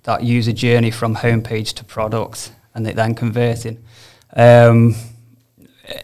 that 0.03 0.23
user 0.23 0.51
journey 0.51 0.91
from 0.91 1.15
homepage 1.15 1.73
to 1.75 1.83
product, 1.85 2.51
and 2.75 2.85
it 2.85 2.95
then 2.95 3.15
converting. 3.15 3.81
Um, 4.35 4.95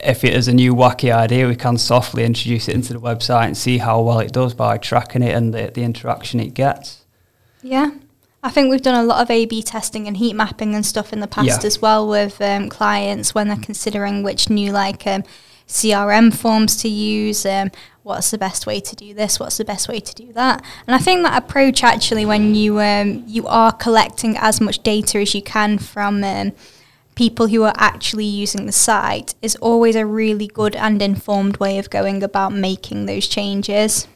if 0.01 0.23
it 0.23 0.33
is 0.33 0.47
a 0.47 0.53
new 0.53 0.73
wacky 0.73 1.13
idea, 1.13 1.47
we 1.47 1.55
can 1.55 1.77
softly 1.77 2.23
introduce 2.23 2.67
it 2.67 2.75
into 2.75 2.93
the 2.93 2.99
website 2.99 3.45
and 3.45 3.57
see 3.57 3.77
how 3.77 4.01
well 4.01 4.19
it 4.19 4.31
does 4.33 4.53
by 4.53 4.77
tracking 4.77 5.21
it 5.21 5.33
and 5.33 5.53
the, 5.53 5.71
the 5.73 5.83
interaction 5.83 6.39
it 6.39 6.53
gets. 6.53 7.05
Yeah. 7.61 7.91
I 8.41 8.49
think 8.49 8.69
we've 8.69 8.81
done 8.81 8.95
a 8.95 9.03
lot 9.03 9.21
of 9.21 9.29
A 9.29 9.45
B 9.45 9.61
testing 9.61 10.07
and 10.07 10.15
heat 10.15 10.33
mapping 10.33 10.73
and 10.73 10.85
stuff 10.85 11.11
in 11.11 11.19
the 11.19 11.27
past 11.27 11.61
yeah. 11.61 11.67
as 11.67 11.81
well 11.81 12.07
with 12.07 12.41
um, 12.41 12.69
clients 12.69 13.35
when 13.35 13.47
they're 13.49 13.57
considering 13.57 14.23
which 14.23 14.49
new 14.49 14.71
like 14.71 15.05
um, 15.05 15.23
CRM 15.67 16.33
forms 16.33 16.77
to 16.77 16.89
use, 16.89 17.45
um, 17.45 17.69
what's 18.03 18.31
the 18.31 18.37
best 18.37 18.65
way 18.65 18.79
to 18.79 18.95
do 18.95 19.13
this, 19.13 19.39
what's 19.39 19.57
the 19.57 19.65
best 19.65 19.87
way 19.87 19.99
to 19.99 20.15
do 20.15 20.33
that. 20.33 20.63
And 20.87 20.95
I 20.95 20.99
think 20.99 21.23
that 21.23 21.41
approach 21.41 21.83
actually, 21.83 22.25
when 22.25 22.55
you 22.55 22.79
um, 22.79 23.23
you 23.27 23.45
are 23.47 23.71
collecting 23.71 24.35
as 24.37 24.59
much 24.59 24.79
data 24.83 25.19
as 25.19 25.35
you 25.35 25.41
can 25.41 25.77
from 25.77 26.23
um, 26.23 26.53
people 27.15 27.47
who 27.47 27.63
are 27.63 27.73
actually 27.75 28.25
using 28.25 28.65
the 28.65 28.71
site 28.71 29.35
is 29.41 29.57
always 29.57 29.95
a 29.97 30.05
really 30.05 30.47
good 30.47 30.75
and 30.77 31.01
informed 31.01 31.57
way 31.57 31.77
of 31.77 31.89
going 31.89 32.23
about 32.23 32.53
making 32.53 33.05
those 33.05 33.27
changes. 33.27 34.07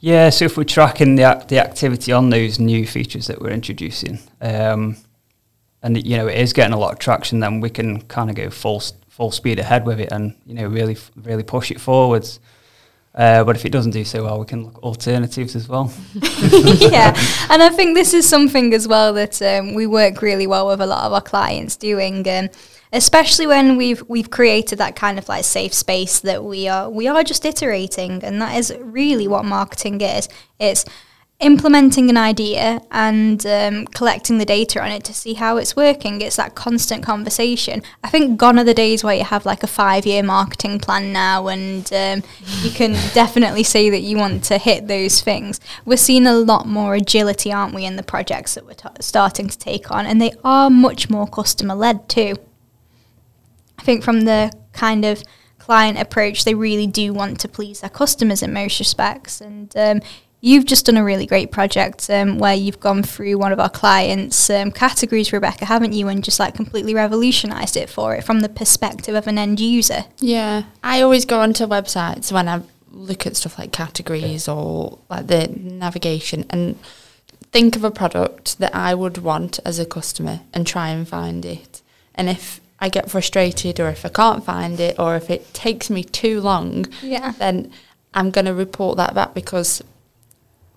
Yeah, 0.00 0.30
so 0.30 0.44
if 0.44 0.56
we're 0.56 0.64
tracking 0.64 1.16
the 1.16 1.44
the 1.48 1.58
activity 1.58 2.12
on 2.12 2.30
those 2.30 2.58
new 2.58 2.86
features 2.86 3.26
that 3.28 3.40
we're 3.40 3.50
introducing, 3.50 4.18
um, 4.40 4.96
and 5.82 6.06
you 6.06 6.16
know 6.16 6.26
it 6.26 6.38
is 6.38 6.52
getting 6.52 6.74
a 6.74 6.78
lot 6.78 6.92
of 6.92 6.98
traction, 6.98 7.40
then 7.40 7.60
we 7.60 7.70
can 7.70 8.02
kind 8.02 8.30
of 8.30 8.36
go 8.36 8.50
full 8.50 8.82
full 9.08 9.30
speed 9.30 9.58
ahead 9.58 9.86
with 9.86 9.98
it, 9.98 10.12
and 10.12 10.34
you 10.46 10.54
know 10.54 10.66
really 10.66 10.96
really 11.16 11.42
push 11.42 11.70
it 11.70 11.80
forwards. 11.80 12.40
Uh, 13.14 13.42
but 13.42 13.56
if 13.56 13.64
it 13.64 13.72
doesn't 13.72 13.92
do 13.92 14.04
so 14.04 14.24
well, 14.24 14.38
we 14.38 14.44
can 14.44 14.64
look 14.64 14.82
alternatives 14.82 15.56
as 15.56 15.66
well. 15.66 15.90
yeah, 16.14 17.16
and 17.50 17.62
I 17.62 17.70
think 17.70 17.94
this 17.94 18.12
is 18.12 18.28
something 18.28 18.74
as 18.74 18.86
well 18.86 19.14
that 19.14 19.40
um, 19.40 19.72
we 19.72 19.86
work 19.86 20.20
really 20.20 20.46
well 20.46 20.66
with 20.66 20.82
a 20.82 20.86
lot 20.86 21.04
of 21.04 21.14
our 21.14 21.22
clients 21.22 21.76
doing, 21.76 22.28
um, 22.28 22.50
especially 22.92 23.46
when 23.46 23.76
we've 23.76 24.02
we've 24.08 24.30
created 24.30 24.78
that 24.78 24.96
kind 24.96 25.18
of 25.18 25.28
like 25.28 25.44
safe 25.44 25.74
space 25.74 26.20
that 26.20 26.44
we 26.44 26.68
are 26.68 26.88
we 26.90 27.06
are 27.06 27.22
just 27.22 27.44
iterating, 27.44 28.22
and 28.24 28.40
that 28.40 28.56
is 28.56 28.74
really 28.80 29.28
what 29.28 29.44
marketing 29.44 30.00
is. 30.00 30.28
It's 30.58 30.84
implementing 31.40 32.08
an 32.08 32.16
idea 32.16 32.80
and 32.90 33.44
um, 33.44 33.86
collecting 33.88 34.38
the 34.38 34.44
data 34.44 34.82
on 34.82 34.90
it 34.90 35.04
to 35.04 35.12
see 35.12 35.34
how 35.34 35.58
it's 35.58 35.76
working. 35.76 36.22
It's 36.22 36.36
that 36.36 36.54
constant 36.54 37.04
conversation. 37.04 37.82
I 38.02 38.08
think 38.08 38.38
gone 38.38 38.58
are 38.58 38.64
the 38.64 38.72
days 38.72 39.04
where 39.04 39.14
you 39.14 39.24
have 39.24 39.44
like 39.44 39.62
a 39.62 39.66
five 39.66 40.06
year 40.06 40.22
marketing 40.22 40.78
plan 40.78 41.12
now 41.12 41.48
and 41.48 41.92
um, 41.92 42.22
you 42.62 42.70
can 42.70 42.92
definitely 43.14 43.64
say 43.64 43.90
that 43.90 44.00
you 44.00 44.16
want 44.16 44.44
to 44.44 44.56
hit 44.56 44.88
those 44.88 45.20
things. 45.20 45.60
We're 45.84 45.98
seeing 45.98 46.26
a 46.26 46.34
lot 46.34 46.66
more 46.66 46.94
agility, 46.94 47.52
aren't 47.52 47.74
we, 47.74 47.84
in 47.84 47.96
the 47.96 48.02
projects 48.02 48.54
that 48.54 48.64
we're 48.64 48.74
t- 48.74 48.88
starting 49.00 49.48
to 49.48 49.58
take 49.58 49.90
on, 49.90 50.06
and 50.06 50.20
they 50.20 50.32
are 50.42 50.70
much 50.70 51.10
more 51.10 51.26
customer 51.26 51.74
led 51.74 52.08
too. 52.08 52.36
Think 53.86 54.02
from 54.02 54.22
the 54.22 54.52
kind 54.72 55.04
of 55.04 55.22
client 55.58 55.96
approach, 55.98 56.44
they 56.44 56.54
really 56.54 56.88
do 56.88 57.14
want 57.14 57.38
to 57.40 57.48
please 57.48 57.80
their 57.80 57.90
customers 57.90 58.42
in 58.42 58.52
most 58.52 58.80
respects. 58.80 59.40
And 59.40 59.74
um, 59.76 60.00
You've 60.40 60.66
just 60.66 60.86
done 60.86 60.96
a 60.96 61.04
really 61.04 61.26
great 61.26 61.50
project 61.50 62.10
um, 62.10 62.38
where 62.38 62.54
you've 62.54 62.78
gone 62.78 63.02
through 63.02 63.38
one 63.38 63.52
of 63.52 63.58
our 63.58 63.70
clients' 63.70 64.50
um, 64.50 64.70
categories, 64.70 65.32
Rebecca, 65.32 65.64
haven't 65.64 65.92
you? 65.92 66.08
And 66.08 66.22
just 66.22 66.38
like 66.38 66.54
completely 66.54 66.94
revolutionised 66.94 67.76
it 67.76 67.88
for 67.88 68.14
it 68.14 68.22
from 68.22 68.40
the 68.40 68.48
perspective 68.48 69.14
of 69.14 69.26
an 69.26 69.38
end 69.38 69.60
user. 69.60 70.04
Yeah, 70.18 70.64
I 70.84 71.00
always 71.00 71.24
go 71.24 71.40
onto 71.40 71.66
websites 71.66 72.30
when 72.30 72.48
I 72.48 72.62
look 72.90 73.26
at 73.26 73.36
stuff 73.36 73.58
like 73.58 73.72
categories 73.72 74.46
or 74.46 74.98
like 75.08 75.26
the 75.26 75.48
navigation 75.48 76.44
and 76.50 76.78
think 77.50 77.74
of 77.74 77.82
a 77.82 77.90
product 77.90 78.58
that 78.58 78.74
I 78.74 78.94
would 78.94 79.18
want 79.18 79.58
as 79.64 79.78
a 79.78 79.86
customer 79.86 80.40
and 80.52 80.66
try 80.66 80.90
and 80.90 81.08
find 81.08 81.44
it. 81.44 81.82
And 82.14 82.28
if 82.28 82.60
I 82.78 82.88
get 82.88 83.10
frustrated 83.10 83.80
or 83.80 83.88
if 83.88 84.04
I 84.04 84.10
can't 84.10 84.44
find 84.44 84.78
it 84.78 84.98
or 84.98 85.16
if 85.16 85.30
it 85.30 85.52
takes 85.54 85.88
me 85.88 86.04
too 86.04 86.40
long, 86.40 86.86
yeah. 87.02 87.32
then 87.38 87.72
I'm 88.14 88.30
going 88.30 88.44
to 88.44 88.54
report 88.54 88.96
that 88.98 89.14
back 89.14 89.34
because 89.34 89.82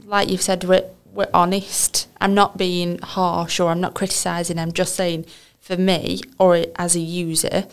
like 0.05 0.29
you've 0.29 0.41
said, 0.41 0.63
we're, 0.63 0.89
we're 1.11 1.29
honest. 1.33 2.07
I'm 2.19 2.33
not 2.33 2.57
being 2.57 2.99
harsh 2.99 3.59
or 3.59 3.69
I'm 3.69 3.81
not 3.81 3.93
criticising. 3.93 4.57
I'm 4.57 4.71
just 4.71 4.95
saying, 4.95 5.25
for 5.59 5.77
me 5.77 6.21
or 6.37 6.65
as 6.77 6.95
a 6.95 6.99
user, 6.99 7.67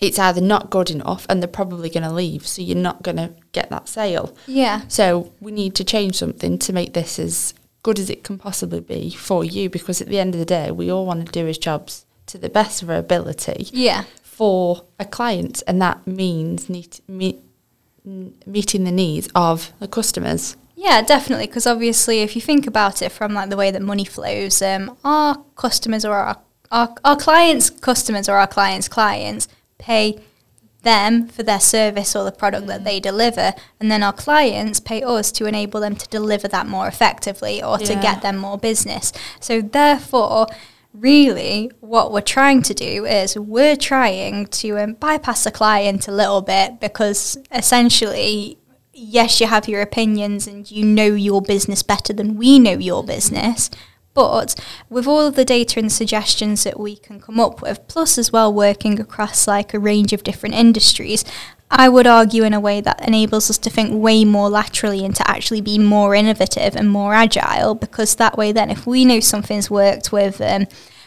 it's 0.00 0.18
either 0.18 0.40
not 0.40 0.70
good 0.70 0.90
enough 0.90 1.26
and 1.28 1.42
they're 1.42 1.48
probably 1.48 1.90
going 1.90 2.04
to 2.04 2.12
leave, 2.12 2.46
so 2.46 2.62
you're 2.62 2.76
not 2.76 3.02
going 3.02 3.18
to 3.18 3.34
get 3.52 3.68
that 3.70 3.88
sale. 3.88 4.34
Yeah. 4.46 4.82
So 4.88 5.32
we 5.40 5.52
need 5.52 5.74
to 5.74 5.84
change 5.84 6.16
something 6.16 6.58
to 6.58 6.72
make 6.72 6.94
this 6.94 7.18
as 7.18 7.52
good 7.82 7.98
as 7.98 8.08
it 8.08 8.24
can 8.24 8.38
possibly 8.38 8.80
be 8.80 9.10
for 9.10 9.44
you 9.44 9.68
because 9.68 10.00
at 10.00 10.08
the 10.08 10.18
end 10.18 10.34
of 10.34 10.38
the 10.38 10.46
day, 10.46 10.70
we 10.70 10.90
all 10.90 11.04
want 11.04 11.26
to 11.26 11.32
do 11.32 11.44
his 11.44 11.58
jobs 11.58 12.06
to 12.30 12.38
the 12.38 12.48
best 12.48 12.82
of 12.82 12.90
our 12.90 12.96
ability. 12.96 13.68
Yeah. 13.72 14.04
For 14.22 14.84
a 14.98 15.04
client, 15.04 15.62
and 15.66 15.82
that 15.82 16.06
means 16.06 16.68
meet, 16.68 17.00
meet, 17.06 17.40
meeting 18.04 18.84
the 18.84 18.92
needs 18.92 19.28
of 19.34 19.72
the 19.80 19.88
customers. 19.88 20.56
Yeah, 20.76 21.02
definitely. 21.02 21.46
Because 21.46 21.66
obviously, 21.66 22.20
if 22.20 22.34
you 22.34 22.40
think 22.40 22.66
about 22.66 23.02
it 23.02 23.12
from 23.12 23.34
like 23.34 23.50
the 23.50 23.56
way 23.56 23.70
that 23.70 23.82
money 23.82 24.06
flows, 24.06 24.62
um, 24.62 24.96
our 25.04 25.44
customers 25.56 26.06
or 26.06 26.14
our, 26.14 26.38
our 26.70 26.94
our 27.04 27.16
clients' 27.16 27.68
customers 27.68 28.30
or 28.30 28.36
our 28.36 28.46
clients' 28.46 28.88
clients 28.88 29.46
pay 29.76 30.18
them 30.82 31.28
for 31.28 31.42
their 31.42 31.60
service 31.60 32.16
or 32.16 32.24
the 32.24 32.32
product 32.32 32.66
that 32.68 32.84
they 32.84 32.98
deliver, 32.98 33.52
and 33.78 33.90
then 33.90 34.02
our 34.02 34.14
clients 34.14 34.80
pay 34.80 35.02
us 35.02 35.30
to 35.32 35.44
enable 35.44 35.80
them 35.80 35.96
to 35.96 36.08
deliver 36.08 36.48
that 36.48 36.66
more 36.66 36.88
effectively 36.88 37.62
or 37.62 37.78
yeah. 37.78 37.86
to 37.86 37.94
get 37.96 38.22
them 38.22 38.38
more 38.38 38.56
business. 38.56 39.12
So 39.38 39.60
therefore. 39.60 40.46
Really, 40.92 41.70
what 41.80 42.12
we're 42.12 42.20
trying 42.20 42.62
to 42.62 42.74
do 42.74 43.04
is 43.06 43.38
we're 43.38 43.76
trying 43.76 44.46
to 44.46 44.78
um, 44.78 44.94
bypass 44.94 45.44
the 45.44 45.52
client 45.52 46.08
a 46.08 46.12
little 46.12 46.42
bit 46.42 46.80
because 46.80 47.38
essentially 47.52 48.58
yes, 49.00 49.40
you 49.40 49.46
have 49.46 49.68
your 49.68 49.80
opinions 49.80 50.46
and 50.46 50.70
you 50.70 50.84
know 50.84 51.06
your 51.06 51.42
business 51.42 51.82
better 51.82 52.12
than 52.12 52.36
we 52.36 52.58
know 52.58 52.72
your 52.72 53.02
business. 53.02 53.70
But 54.12 54.56
with 54.88 55.06
all 55.06 55.26
of 55.26 55.36
the 55.36 55.44
data 55.44 55.78
and 55.78 55.90
suggestions 55.90 56.64
that 56.64 56.80
we 56.80 56.96
can 56.96 57.20
come 57.20 57.38
up 57.38 57.62
with, 57.62 57.86
plus 57.86 58.18
as 58.18 58.32
well 58.32 58.52
working 58.52 59.00
across 59.00 59.46
like 59.46 59.72
a 59.72 59.78
range 59.78 60.12
of 60.12 60.24
different 60.24 60.56
industries, 60.56 61.24
I 61.70 61.88
would 61.88 62.06
argue 62.06 62.42
in 62.42 62.52
a 62.52 62.60
way 62.60 62.80
that 62.80 63.06
enables 63.06 63.48
us 63.48 63.58
to 63.58 63.70
think 63.70 63.90
way 63.92 64.24
more 64.24 64.50
laterally 64.50 65.04
and 65.04 65.14
to 65.16 65.30
actually 65.30 65.60
be 65.60 65.78
more 65.78 66.14
innovative 66.14 66.74
and 66.74 66.90
more 66.90 67.14
agile. 67.14 67.74
Because 67.74 68.16
that 68.16 68.36
way, 68.36 68.50
then, 68.52 68.70
if 68.70 68.86
we 68.86 69.04
know 69.04 69.20
something's 69.20 69.70
worked 69.70 70.12
with 70.12 70.40
um, 70.40 70.66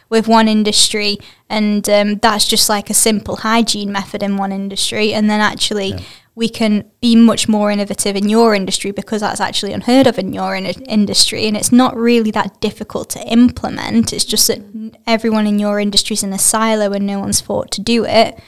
with 0.10 0.28
one 0.28 0.48
industry 0.48 1.18
and 1.50 1.90
um, 1.90 2.16
that's 2.16 2.48
just 2.48 2.70
like 2.70 2.90
a 2.90 2.94
simple 2.94 3.38
hygiene 3.38 3.92
method 3.92 4.24
in 4.24 4.38
one 4.38 4.52
industry, 4.52 5.14
and 5.14 5.30
then 5.30 5.42
actually. 5.42 5.90
Yeah 5.90 6.00
we 6.36 6.50
can 6.50 6.90
be 7.00 7.16
much 7.16 7.48
more 7.48 7.70
innovative 7.70 8.16
in 8.16 8.28
your 8.28 8.56
industry 8.56 8.92
because 8.92 9.22
that's 9.22 9.40
actually 9.40 9.74
unheard 9.74 10.08
of 10.08 10.18
in 10.18 10.34
your 10.34 10.56
in- 10.56 10.66
industry 10.66 11.46
and 11.46 11.56
it's 11.56 11.72
not 11.72 11.96
really 11.96 12.32
that 12.32 12.60
difficult 12.60 13.10
to 13.10 13.22
implement 13.28 14.12
it's 14.12 14.26
just 14.26 14.48
that 14.48 14.60
everyone 15.06 15.46
in 15.46 15.60
your 15.60 15.80
industry 15.80 16.16
is 16.16 16.24
in 16.24 16.34
a 16.34 16.40
silo 16.40 16.92
and 16.92 17.06
no 17.06 17.20
one's 17.20 17.42
thought 17.42 17.70
to 17.72 17.82
do 17.82 18.04
it 18.06 18.40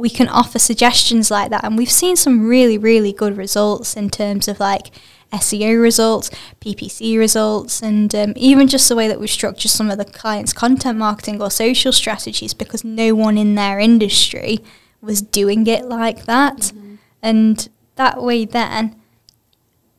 we 0.00 0.10
can 0.10 0.28
offer 0.28 0.58
suggestions 0.58 1.30
like 1.30 1.50
that 1.50 1.62
and 1.62 1.76
we've 1.76 1.90
seen 1.90 2.16
some 2.16 2.48
really 2.48 2.78
really 2.78 3.12
good 3.12 3.36
results 3.36 3.96
in 3.96 4.08
terms 4.08 4.48
of 4.48 4.58
like 4.58 4.90
SEO 5.32 5.80
results, 5.80 6.30
PPC 6.60 7.16
results, 7.16 7.82
and 7.82 8.12
um, 8.14 8.32
even 8.36 8.66
just 8.66 8.88
the 8.88 8.96
way 8.96 9.06
that 9.06 9.20
we've 9.20 9.30
structured 9.30 9.70
some 9.70 9.90
of 9.90 9.98
the 9.98 10.04
clients' 10.04 10.52
content 10.52 10.98
marketing 10.98 11.40
or 11.40 11.50
social 11.50 11.92
strategies 11.92 12.52
because 12.52 12.82
no 12.82 13.14
one 13.14 13.38
in 13.38 13.54
their 13.54 13.78
industry 13.78 14.58
was 15.00 15.22
doing 15.22 15.66
it 15.66 15.84
like 15.84 16.24
that. 16.24 16.56
Mm-hmm. 16.56 16.94
And 17.22 17.68
that 17.94 18.22
way, 18.22 18.44
then 18.44 19.00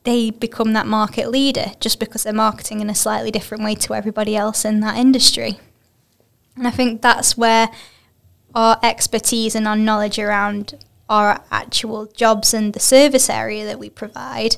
they 0.04 0.30
become 0.30 0.72
that 0.72 0.86
market 0.86 1.30
leader 1.30 1.72
just 1.80 1.98
because 1.98 2.24
they're 2.24 2.32
marketing 2.32 2.80
in 2.80 2.90
a 2.90 2.94
slightly 2.94 3.30
different 3.30 3.64
way 3.64 3.74
to 3.76 3.94
everybody 3.94 4.36
else 4.36 4.64
in 4.64 4.80
that 4.80 4.98
industry. 4.98 5.58
And 6.56 6.66
I 6.66 6.70
think 6.70 7.00
that's 7.00 7.38
where 7.38 7.70
our 8.54 8.78
expertise 8.82 9.54
and 9.54 9.66
our 9.66 9.76
knowledge 9.76 10.18
around 10.18 10.74
our 11.08 11.42
actual 11.50 12.06
jobs 12.06 12.54
and 12.54 12.72
the 12.72 12.80
service 12.80 13.28
area 13.28 13.64
that 13.64 13.78
we 13.78 13.90
provide 13.90 14.56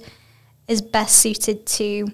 is 0.68 0.80
best 0.80 1.16
suited 1.16 1.66
to 1.66 2.08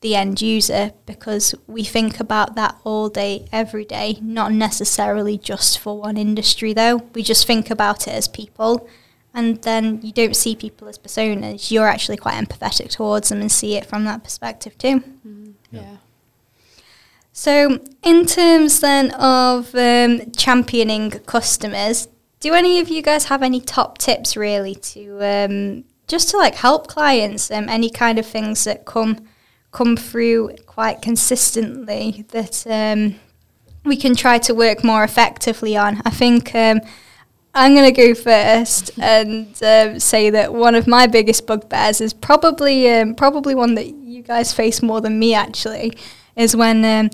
the 0.00 0.14
end 0.14 0.40
user 0.40 0.92
because 1.04 1.54
we 1.66 1.82
think 1.82 2.20
about 2.20 2.54
that 2.54 2.78
all 2.84 3.08
day, 3.08 3.46
every 3.52 3.84
day, 3.84 4.18
not 4.22 4.52
necessarily 4.52 5.38
just 5.38 5.78
for 5.78 5.98
one 5.98 6.16
industry 6.16 6.72
though. 6.72 6.96
We 7.14 7.22
just 7.22 7.46
think 7.46 7.70
about 7.70 8.06
it 8.06 8.14
as 8.14 8.28
people. 8.28 8.88
And 9.34 9.60
then 9.62 10.00
you 10.02 10.12
don't 10.12 10.34
see 10.34 10.56
people 10.56 10.88
as 10.88 10.98
personas. 10.98 11.70
You're 11.70 11.88
actually 11.88 12.16
quite 12.16 12.42
empathetic 12.42 12.90
towards 12.90 13.28
them 13.28 13.40
and 13.40 13.52
see 13.52 13.76
it 13.76 13.84
from 13.84 14.04
that 14.04 14.24
perspective 14.24 14.78
too. 14.78 15.02
Mm, 15.26 15.54
yeah. 15.70 15.96
So, 17.38 17.80
in 18.02 18.24
terms 18.24 18.80
then 18.80 19.10
of 19.10 19.74
um, 19.74 20.30
championing 20.32 21.10
customers, 21.26 22.08
do 22.40 22.54
any 22.54 22.80
of 22.80 22.88
you 22.88 23.02
guys 23.02 23.26
have 23.26 23.42
any 23.42 23.60
top 23.60 23.98
tips 23.98 24.38
really 24.38 24.74
to 24.74 25.18
um, 25.22 25.84
just 26.08 26.30
to 26.30 26.38
like 26.38 26.54
help 26.54 26.86
clients? 26.86 27.50
Um, 27.50 27.68
any 27.68 27.90
kind 27.90 28.18
of 28.18 28.24
things 28.24 28.64
that 28.64 28.86
come 28.86 29.18
come 29.70 29.98
through 29.98 30.56
quite 30.64 31.02
consistently 31.02 32.24
that 32.30 32.66
um, 32.68 33.16
we 33.84 33.98
can 33.98 34.16
try 34.16 34.38
to 34.38 34.54
work 34.54 34.82
more 34.82 35.04
effectively 35.04 35.76
on? 35.76 36.00
I 36.06 36.10
think. 36.10 36.54
Um, 36.54 36.80
I'm 37.54 37.74
going 37.74 37.94
to 37.94 38.06
go 38.06 38.14
first 38.14 38.92
and 38.98 39.62
um, 39.62 40.00
say 40.00 40.30
that 40.30 40.54
one 40.54 40.74
of 40.74 40.86
my 40.86 41.06
biggest 41.06 41.46
bugbears 41.46 42.00
is 42.00 42.14
probably 42.14 42.90
um, 42.90 43.14
probably 43.14 43.54
one 43.54 43.74
that 43.74 43.88
you 43.88 44.22
guys 44.22 44.54
face 44.54 44.80
more 44.80 45.02
than 45.02 45.18
me 45.18 45.34
actually 45.34 45.92
is 46.36 46.54
when 46.54 46.84
um, 46.84 47.10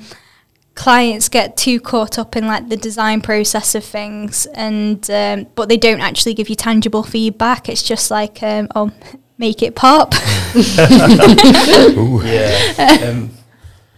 clients 0.75 1.29
get 1.29 1.57
too 1.57 1.81
caught 1.81 2.19
up 2.19 2.37
in 2.37 2.47
like 2.47 2.69
the 2.69 2.77
design 2.77 3.21
process 3.21 3.75
of 3.75 3.85
things 3.85 4.47
and 4.47 5.11
um, 5.11 5.47
but 5.55 5.69
they 5.69 5.77
don't 5.77 6.01
actually 6.01 6.35
give 6.35 6.49
you 6.49 6.57
tangible 6.57 7.03
feedback. 7.03 7.69
It's 7.69 7.83
just 7.83 8.11
like 8.11 8.43
um, 8.43 8.69
oh 8.75 8.91
make 9.39 9.63
it 9.63 9.75
pop. 9.75 10.15
Yeah. 12.25 13.09
Um, 13.09 13.31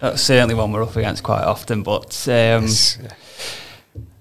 that's 0.00 0.22
certainly 0.22 0.54
one 0.54 0.70
we're 0.72 0.82
up 0.82 0.96
against 0.96 1.22
quite 1.22 1.44
often 1.44 1.82
but 1.82 2.28
um, 2.28 2.62
yes 2.62 2.98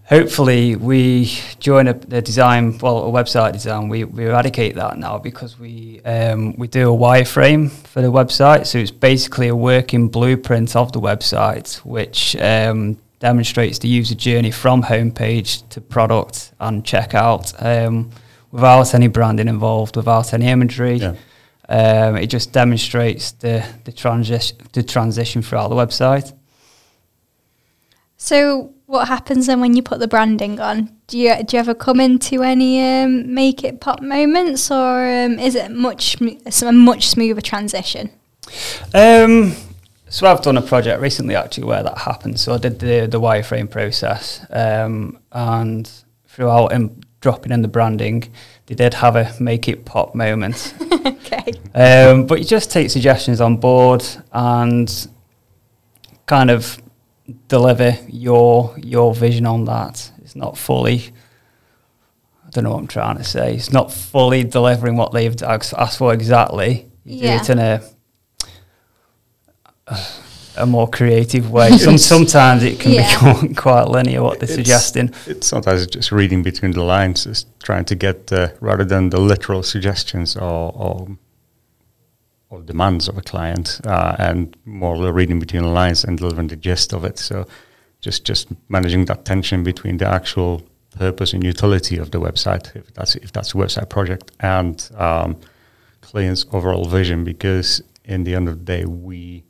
hopefully 0.06 0.76
we 0.76 1.32
join 1.60 1.88
a, 1.88 1.94
the 1.94 2.22
design 2.22 2.78
well 2.80 3.06
a 3.06 3.12
website 3.12 3.54
design. 3.54 3.90
We, 3.90 4.04
we 4.04 4.26
eradicate 4.26 4.76
that 4.76 4.98
now 4.98 5.18
because 5.18 5.60
we 5.60 6.02
um, 6.02 6.56
we 6.58 6.68
do 6.68 6.94
a 6.94 6.98
wireframe 6.98 7.72
for 7.72 8.02
the 8.02 8.12
website. 8.12 8.66
So 8.66 8.78
it's 8.80 8.92
basically 8.92 9.48
a 9.48 9.56
working 9.56 10.10
blueprint 10.10 10.76
of 10.76 10.92
the 10.92 11.00
website 11.00 11.78
which 11.86 12.36
um, 12.38 12.98
demonstrates 13.20 13.80
the 13.80 13.88
user 13.88 14.16
journey 14.16 14.52
from 14.52 14.84
homepage 14.84 15.68
to 15.70 15.82
product 15.82 16.54
and 16.60 16.84
checkout 16.84 17.54
um, 17.64 18.12
without 18.52 18.94
any 18.94 19.08
branding 19.08 19.48
involved 19.48 19.96
without 19.96 20.34
any 20.34 20.48
imagery. 20.48 20.98
Yeah. 20.98 21.16
Um, 21.70 22.18
it 22.18 22.28
just 22.28 22.52
demonstrates 22.52 23.32
the 23.32 23.66
the 23.86 23.94
transition 23.94 24.58
the 24.74 24.84
transition 24.84 25.42
throughout 25.42 25.70
the 25.70 25.76
website 25.76 26.34
so 28.24 28.74
what 28.86 29.10
happens 29.10 29.48
then 29.48 29.60
when 29.60 29.74
you 29.74 29.84
put 29.84 30.00
the 30.00 30.08
branding 30.08 30.58
on? 30.58 30.96
Do 31.08 31.18
you 31.18 31.44
do 31.44 31.58
you 31.58 31.60
ever 31.60 31.74
come 31.74 32.00
into 32.00 32.42
any 32.42 32.82
um, 32.82 33.34
make 33.34 33.66
it 33.66 33.82
pop 33.82 34.02
moments, 34.02 34.72
or 34.72 35.04
um, 35.04 35.38
is 35.40 35.56
it 35.56 35.72
much 35.72 36.22
a 36.22 36.72
much 36.72 37.10
smoother 37.10 37.42
transition? 37.42 38.12
Um, 38.94 39.54
so 40.08 40.26
I've 40.26 40.42
done 40.42 40.56
a 40.56 40.62
project 40.62 41.02
recently 41.02 41.36
actually 41.36 41.66
where 41.66 41.84
that 41.84 41.98
happened. 41.98 42.40
So 42.40 42.54
I 42.54 42.60
did 42.60 42.80
the 42.80 43.08
the 43.08 43.20
wireframe 43.20 43.70
process, 43.70 44.46
um, 44.52 45.20
and 45.34 45.92
throughout 46.28 46.72
and 46.72 47.06
dropping 47.20 47.52
in 47.52 47.62
the 47.62 47.68
branding, 47.68 48.34
they 48.68 48.76
did 48.76 48.94
have 48.94 49.18
a 49.18 49.34
make 49.42 49.68
it 49.68 49.84
pop 49.84 50.16
moment. 50.16 50.74
okay. 51.06 51.52
Um, 51.76 52.26
but 52.26 52.40
you 52.40 52.46
just 52.46 52.72
take 52.72 52.90
suggestions 52.90 53.42
on 53.42 53.58
board 53.58 54.06
and 54.32 55.10
kind 56.26 56.50
of 56.50 56.82
deliver 57.48 57.98
your 58.08 58.76
your 58.78 59.14
vision 59.14 59.46
on 59.46 59.66
that. 59.66 60.12
It's 60.22 60.36
not 60.36 60.58
fully. 60.58 61.14
I 62.46 62.50
don't 62.50 62.64
know 62.66 62.72
what 62.72 62.80
I'm 62.80 62.88
trying 62.88 63.18
to 63.18 63.24
say. 63.24 63.56
It's 63.56 63.72
not 63.72 63.92
fully 63.92 64.44
delivering 64.44 64.96
what 64.96 65.12
they've 65.12 65.42
asked 65.44 65.98
for 65.98 66.14
exactly. 66.14 66.90
You 67.04 67.18
yeah. 67.18 67.38
do 67.38 67.44
it 67.44 67.50
in 67.50 67.60
a 67.60 67.82
a 70.58 70.66
more 70.66 70.90
creative 70.90 71.52
way. 71.52 71.78
Some, 71.78 71.98
sometimes 71.98 72.64
it 72.64 72.80
can 72.80 72.92
yeah. 72.92 73.08
become 73.14 73.56
quite 73.56 73.88
linear 73.88 74.24
what 74.24 74.40
they're 74.40 74.44
it's, 74.44 74.56
suggesting. 74.56 75.14
It's 75.26 75.48
sometimes 75.48 75.88
just 75.88 76.12
reading 76.12 76.44
between 76.44 76.72
the 76.72 76.84
lines, 76.84 77.24
just 77.24 77.48
trying 77.60 77.86
to 77.86 77.96
get 77.96 78.32
uh, 78.32 78.50
rather 78.60 78.86
than 78.86 79.10
the 79.10 79.20
literal 79.20 79.64
suggestions 79.64 80.36
or, 80.36 80.72
or 80.76 81.08
or 82.54 82.62
demands 82.62 83.08
of 83.08 83.18
a 83.18 83.22
client, 83.22 83.82
uh, 83.86 84.16
and 84.20 84.56
more 84.66 85.12
reading 85.12 85.40
between 85.40 85.64
the 85.64 85.70
lines 85.70 86.04
and 86.04 86.20
delivering 86.20 86.48
the 86.50 86.56
gist 86.56 86.94
of 86.94 87.04
it. 87.04 87.18
So, 87.18 87.48
just 88.00 88.26
just 88.26 88.48
managing 88.70 89.06
that 89.06 89.26
tension 89.26 89.64
between 89.64 89.98
the 89.98 90.08
actual 90.08 90.62
purpose 90.92 91.34
and 91.34 91.44
utility 91.44 91.98
of 91.98 92.12
the 92.12 92.20
website, 92.20 92.76
if 92.76 92.94
that's 92.94 93.16
if 93.16 93.32
that's 93.32 93.56
a 93.56 93.58
website 93.58 93.90
project, 93.90 94.32
and 94.40 94.90
um, 94.98 95.36
client's 96.02 96.46
overall 96.52 96.86
vision. 96.86 97.24
Because 97.24 97.82
in 98.06 98.24
the 98.24 98.36
end 98.36 98.48
of 98.48 98.60
the 98.60 98.66
day, 98.66 98.86
we 98.86 99.44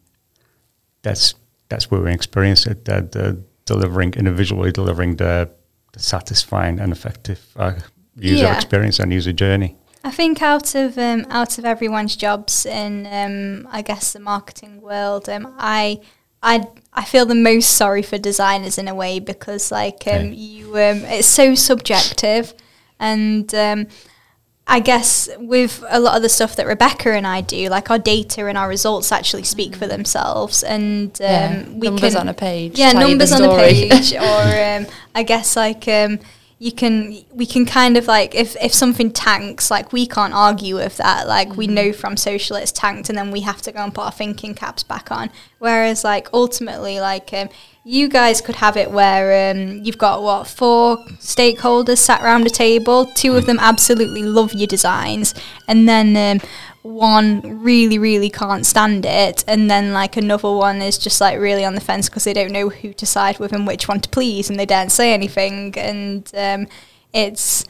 that's 1.02 1.36
that's 1.68 1.92
where 1.92 2.02
we 2.02 2.12
experience 2.14 2.66
it. 2.66 2.86
That 2.86 3.16
uh, 3.16 3.34
delivering 3.66 4.14
individually, 4.14 4.72
delivering 4.72 5.18
the, 5.18 5.50
the 5.92 6.00
satisfying 6.00 6.80
and 6.80 6.92
effective 6.92 7.42
uh, 7.58 7.74
user 8.16 8.46
yeah. 8.46 8.56
experience 8.56 9.00
and 9.00 9.12
user 9.12 9.34
journey. 9.34 9.76
I 10.04 10.12
think 10.12 10.42
out 10.42 10.76
of 10.76 10.98
um, 10.98 11.26
out 11.30 11.58
of 11.58 11.66
everyone's 11.66 12.16
jobs 12.16 12.66
in 12.66 13.08
um, 13.10 13.68
I 13.72 13.82
guess 13.82 14.14
the 14.14 14.20
marketing 14.20 14.82
world, 14.82 15.30
um, 15.30 15.54
I 15.58 16.02
I 16.42 16.68
I 16.92 17.06
feel 17.06 17.26
the 17.26 17.36
most 17.36 17.70
sorry 17.78 18.02
for 18.02 18.18
designers 18.18 18.78
in 18.78 18.90
a 18.90 18.96
way 18.96 19.20
because 19.20 19.72
like 19.72 20.04
um, 20.08 20.14
okay. 20.14 20.34
you 20.34 20.68
um, 20.72 21.06
it's 21.06 21.28
so 21.28 21.56
subjective, 21.56 22.54
and 23.00 23.54
um, 23.56 23.88
I 24.68 24.82
guess 24.82 25.30
with 25.38 25.82
a 25.88 26.02
lot 26.02 26.18
of 26.18 26.22
the 26.22 26.30
stuff 26.30 26.58
that 26.58 26.68
Rebecca 26.68 27.14
and 27.14 27.26
I 27.26 27.40
do, 27.40 27.70
like 27.70 27.90
our 27.90 28.00
data 28.00 28.48
and 28.48 28.58
our 28.58 28.68
results 28.68 29.10
actually 29.10 29.44
speak 29.44 29.74
for 29.74 29.88
themselves, 29.88 30.64
and 30.64 31.18
yeah, 31.18 31.64
we 31.70 31.88
numbers 31.88 32.14
can, 32.14 32.22
on 32.24 32.28
a 32.28 32.34
page. 32.34 32.78
Yeah, 32.78 32.92
numbers 32.92 33.32
on 33.32 33.44
a 33.44 33.56
page, 33.56 34.14
or 34.16 34.86
I 35.16 35.24
guess 35.26 35.56
like 35.56 35.88
you 36.64 36.72
can 36.72 37.14
we 37.34 37.46
can 37.46 37.66
kind 37.66 37.98
of 37.98 38.08
like 38.08 38.34
if 38.34 38.56
if 38.64 38.74
something 38.74 39.12
tanks 39.12 39.70
like 39.70 39.92
we 39.92 40.08
can't 40.08 40.34
argue 40.34 40.76
with 40.76 40.96
that. 40.96 41.28
Like 41.28 41.50
mm-hmm. 41.50 41.58
we 41.58 41.68
know 41.68 41.92
from 41.92 42.16
social 42.16 42.56
it's 42.56 42.72
tanked 42.72 43.10
and 43.10 43.18
then 43.18 43.32
we 43.32 43.42
have 43.42 43.62
to 43.64 43.74
go 43.74 43.80
and 43.80 43.94
put 43.94 44.06
our 44.06 44.14
thinking 44.14 44.56
caps 44.56 44.82
back 44.82 45.12
on. 45.12 45.30
Whereas 45.60 46.06
like 46.06 46.30
ultimately 46.32 47.02
like 47.02 47.34
um, 47.34 47.50
you 47.84 48.08
guys 48.08 48.40
could 48.40 48.56
have 48.56 48.78
it 48.78 48.92
where 48.92 49.52
um, 49.52 49.84
you've 49.84 49.98
got 49.98 50.24
what 50.24 50.48
four 50.48 51.00
stakeholders 51.20 51.98
sat 51.98 52.24
around 52.24 52.48
a 52.48 52.50
table. 52.50 53.08
Two 53.08 53.36
of 53.36 53.46
them 53.46 53.58
absolutely 53.60 54.24
love 54.24 54.54
your 54.54 54.68
designs. 54.68 55.36
And 55.68 55.90
then 55.90 56.16
um, 56.16 56.48
one 56.84 57.40
really 57.64 57.98
really 57.98 58.30
can't 58.30 58.66
stand 58.66 59.06
it 59.06 59.44
and 59.48 59.72
then 59.72 59.94
like 59.94 60.18
another 60.18 60.52
one 60.52 60.82
is 60.82 60.98
just 60.98 61.22
like 61.22 61.40
really 61.40 61.64
on 61.64 61.76
the 61.76 61.82
fence 61.82 62.10
because 62.10 62.26
they 62.26 62.34
don't 62.34 62.52
know 62.52 62.68
who 62.68 62.92
to 62.94 63.06
side 63.06 63.40
with 63.40 63.54
and 63.54 63.66
which 63.66 63.88
one 63.88 64.02
to 64.02 64.10
please 64.10 64.50
and 64.50 64.60
they 64.60 64.66
don't 64.66 64.92
say 64.92 65.14
anything 65.14 65.74
and 65.78 66.30
um, 66.36 66.68
it's 67.14 67.64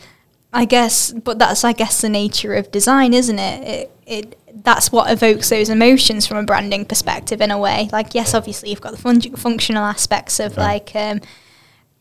i 0.51 0.65
guess 0.65 1.11
but 1.11 1.37
that's 1.37 1.63
i 1.63 1.71
guess 1.71 2.01
the 2.01 2.09
nature 2.09 2.55
of 2.55 2.71
design 2.71 3.13
isn't 3.13 3.37
it? 3.37 3.67
it 3.67 3.91
it 4.07 4.39
that's 4.63 4.91
what 4.91 5.11
evokes 5.11 5.49
those 5.49 5.69
emotions 5.69 6.25
from 6.25 6.37
a 6.37 6.43
branding 6.43 6.83
perspective 6.83 7.39
in 7.39 7.51
a 7.51 7.57
way 7.57 7.89
like 7.91 8.15
yes 8.15 8.33
obviously 8.33 8.71
you've 8.71 8.81
got 8.81 8.91
the 8.91 8.97
fun- 8.97 9.21
functional 9.35 9.83
aspects 9.83 10.39
of 10.39 10.57
like 10.57 10.91
um, 10.95 11.21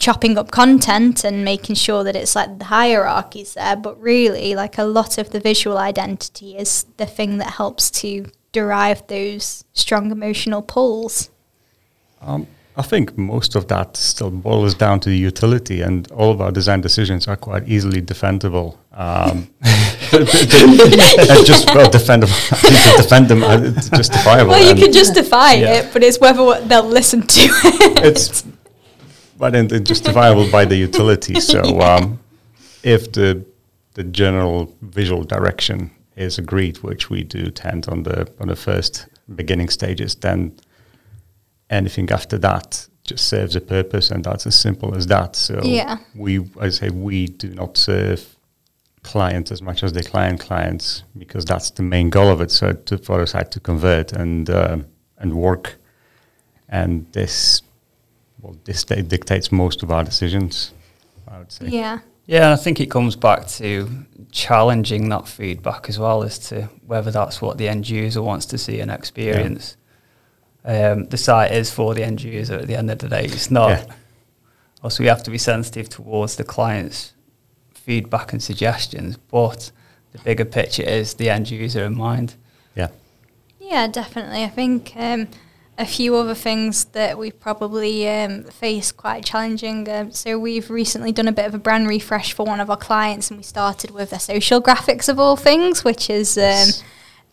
chopping 0.03 0.37
up 0.37 0.51
content 0.51 1.23
and 1.23 1.45
making 1.45 1.77
sure 1.77 2.03
that 2.03 2.17
it's 2.17 2.35
like 2.35 2.59
the 2.59 2.65
hierarchies 2.65 3.55
there 3.55 3.77
but 3.77 3.95
really 4.03 4.53
like 4.53 4.77
a 4.77 4.83
lot 4.83 5.17
of 5.17 5.31
the 5.31 5.39
visual 5.39 5.79
identity 5.79 6.57
is 6.57 6.87
the 6.97 7.07
thing 7.07 7.39
that 7.39 7.53
helps 7.53 7.89
to 7.89 8.27
derive 8.51 9.07
those 9.07 9.65
strong 9.75 10.11
emotional 10.11 10.61
pulls 10.61 11.31
um, 12.21 12.49
I 12.75 12.83
think 12.83 13.17
most 13.17 13.55
of 13.55 13.69
that 13.69 13.97
still 13.97 14.31
boils 14.31 14.75
down 14.75 14.99
to 15.01 15.11
the 15.11 15.17
utility, 15.17 15.83
and 15.83 16.11
all 16.13 16.31
of 16.31 16.41
our 16.41 16.51
design 16.51 16.81
decisions 16.81 17.29
are 17.29 17.37
quite 17.37 17.69
easily 17.69 18.01
defendable. 18.01 18.79
Um, 18.93 19.49
just 21.45 21.75
well, 21.75 21.91
defendable. 21.91 22.97
defend 22.97 23.29
them, 23.29 23.43
uh, 23.43 23.73
justifiable. 23.95 24.53
Well, 24.53 24.75
you 24.75 24.81
can 24.83 24.93
justify 24.93 25.53
yeah. 25.53 25.73
it, 25.75 25.93
but 25.93 26.03
it's 26.03 26.19
whether 26.19 26.61
they'll 26.67 26.83
listen 26.85 27.27
to 27.27 27.41
it. 27.43 28.05
It's 28.07 28.43
but 29.43 29.57
it's 29.57 29.81
justifiable 29.81 30.49
by 30.53 30.65
the 30.65 30.77
utility. 30.77 31.41
So 31.41 31.65
yeah. 31.65 31.95
um, 31.95 32.21
if 32.85 33.11
the 33.11 33.45
the 33.95 34.05
general 34.05 34.73
visual 34.83 35.25
direction 35.25 35.91
is 36.15 36.39
agreed, 36.39 36.77
which 36.79 37.11
we 37.11 37.25
do 37.25 37.51
tend 37.51 37.89
on 37.89 38.05
the 38.05 38.31
on 38.39 38.47
the 38.47 38.55
first 38.55 39.09
beginning 39.35 39.69
stages, 39.69 40.15
then 40.15 40.53
anything 41.71 42.09
after 42.13 42.39
that 42.39 42.87
just 43.03 43.25
serves 43.25 43.57
a 43.57 43.61
purpose, 43.61 44.13
and 44.13 44.23
that's 44.23 44.47
as 44.47 44.55
simple 44.55 44.95
as 44.95 45.09
that. 45.09 45.35
So 45.35 45.61
yeah. 45.65 45.97
we, 46.15 46.49
I 46.61 46.69
say, 46.69 46.91
we 46.91 47.27
do 47.27 47.49
not 47.49 47.77
serve 47.77 48.37
clients 49.03 49.51
as 49.51 49.61
much 49.61 49.83
as 49.83 49.93
the 49.93 50.05
client 50.05 50.39
clients 50.39 51.03
because 51.19 51.45
that's 51.45 51.71
the 51.73 51.83
main 51.83 52.11
goal 52.11 52.29
of 52.29 52.41
it. 52.41 52.53
So 52.53 52.75
to, 52.75 52.97
for 52.97 53.27
to 53.27 53.61
convert 53.61 54.13
and 54.13 54.49
um, 54.51 54.87
and 55.19 55.35
work, 55.35 55.79
and 56.69 57.13
this 57.13 57.63
well 58.43 58.57
this 58.65 58.85
dictates 58.85 59.51
most 59.51 59.83
of 59.83 59.91
our 59.91 60.05
decisions. 60.05 60.73
I 61.27 61.39
would 61.39 61.53
say. 61.53 61.69
Yeah. 61.69 62.01
Yeah, 62.27 62.53
I 62.53 62.57
think 62.57 62.81
it 62.81 62.91
comes 62.91 63.17
back 63.17 63.49
to 63.49 63.89
challenging 64.31 65.09
that 65.09 65.27
feedback 65.27 65.89
as 65.89 65.99
well 65.99 66.23
as 66.23 66.39
to 66.51 66.69
whether 66.87 67.11
that's 67.11 67.43
what 67.43 67.59
the 67.59 67.69
end 67.69 67.89
user 67.89 68.23
wants 68.23 68.47
to 68.47 68.59
see 68.59 68.79
and 68.81 68.91
experience. 68.91 69.77
Yeah. 70.65 70.93
Um, 70.93 71.05
the 71.07 71.17
site 71.17 71.51
is 71.51 71.73
for 71.73 71.95
the 71.95 72.05
end 72.05 72.23
user 72.23 72.59
at 72.59 72.69
the 72.69 72.77
end 72.77 72.91
of 72.91 72.99
the 72.99 73.09
day. 73.09 73.25
It's 73.25 73.51
not. 73.51 73.71
Yeah. 73.71 73.95
Also, 74.85 75.03
we 75.03 75.09
have 75.09 75.25
to 75.25 75.31
be 75.31 75.39
sensitive 75.39 75.89
towards 75.89 76.37
the 76.37 76.45
client's 76.45 77.13
feedback 77.75 78.33
and 78.33 78.41
suggestions, 78.41 79.17
but 79.17 79.73
the 80.13 80.19
bigger 80.19 80.45
picture 80.45 80.83
is 80.83 81.15
the 81.15 81.29
end 81.31 81.51
user 81.51 81.85
in 81.85 81.97
mind. 81.97 82.35
Yeah. 82.77 82.89
Yeah, 83.59 83.89
definitely. 83.89 84.45
I 84.45 84.49
think 84.49 84.93
um, 84.97 85.29
a 85.79 85.87
few 85.87 86.15
other 86.17 86.35
things 86.35 86.85
that 86.87 87.17
we've 87.19 87.39
probably 87.41 88.09
um, 88.09 88.45
faced 88.45 88.97
quite 88.97 89.25
challenging. 89.25 89.89
Um, 89.89 90.13
so 90.13 90.39
we've 90.39 90.71
recently 90.71 91.13
done 91.13 91.29
a 91.29 91.33
bit 91.33 91.47
of 91.47 91.55
a 91.55 91.59
brand 91.59 91.89
refresh 91.89 92.35
for 92.35 92.45
one 92.45 92.61
of 92.61 92.69
our 92.71 92.77
clients, 92.77 93.31
and 93.31 93.39
we 93.39 93.45
started 93.45 93.91
with 93.91 94.11
their 94.11 94.21
social 94.21 94.61
graphics 94.61 95.09
of 95.09 95.19
all 95.19 95.37
things, 95.37 95.83
which 95.83 96.11
is 96.11 96.37
um, 96.37 96.69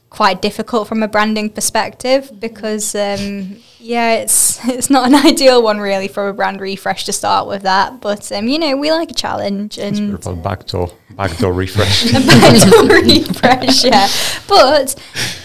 quite 0.09 0.41
difficult 0.41 0.87
from 0.87 1.03
a 1.03 1.07
branding 1.07 1.51
perspective 1.51 2.31
because 2.39 2.95
um, 2.95 3.57
yeah 3.79 4.13
it's 4.13 4.65
it's 4.67 4.89
not 4.89 5.07
an 5.07 5.15
ideal 5.25 5.61
one 5.61 5.79
really 5.79 6.07
for 6.07 6.29
a 6.29 6.33
brand 6.33 6.59
refresh 6.59 7.05
to 7.05 7.13
start 7.13 7.47
with 7.47 7.61
that. 7.63 8.01
But 8.01 8.31
um, 8.31 8.47
you 8.47 8.57
know 8.57 8.75
we 8.75 8.91
like 8.91 9.11
a 9.11 9.13
challenge 9.13 9.77
and 9.77 10.15
it's 10.15 10.27
backdoor 10.27 10.91
backdoor 11.11 11.53
refresh. 11.53 12.11
Backdoor 12.11 13.01
refresh 13.01 13.83
yeah. 13.83 14.07
But 14.47 14.95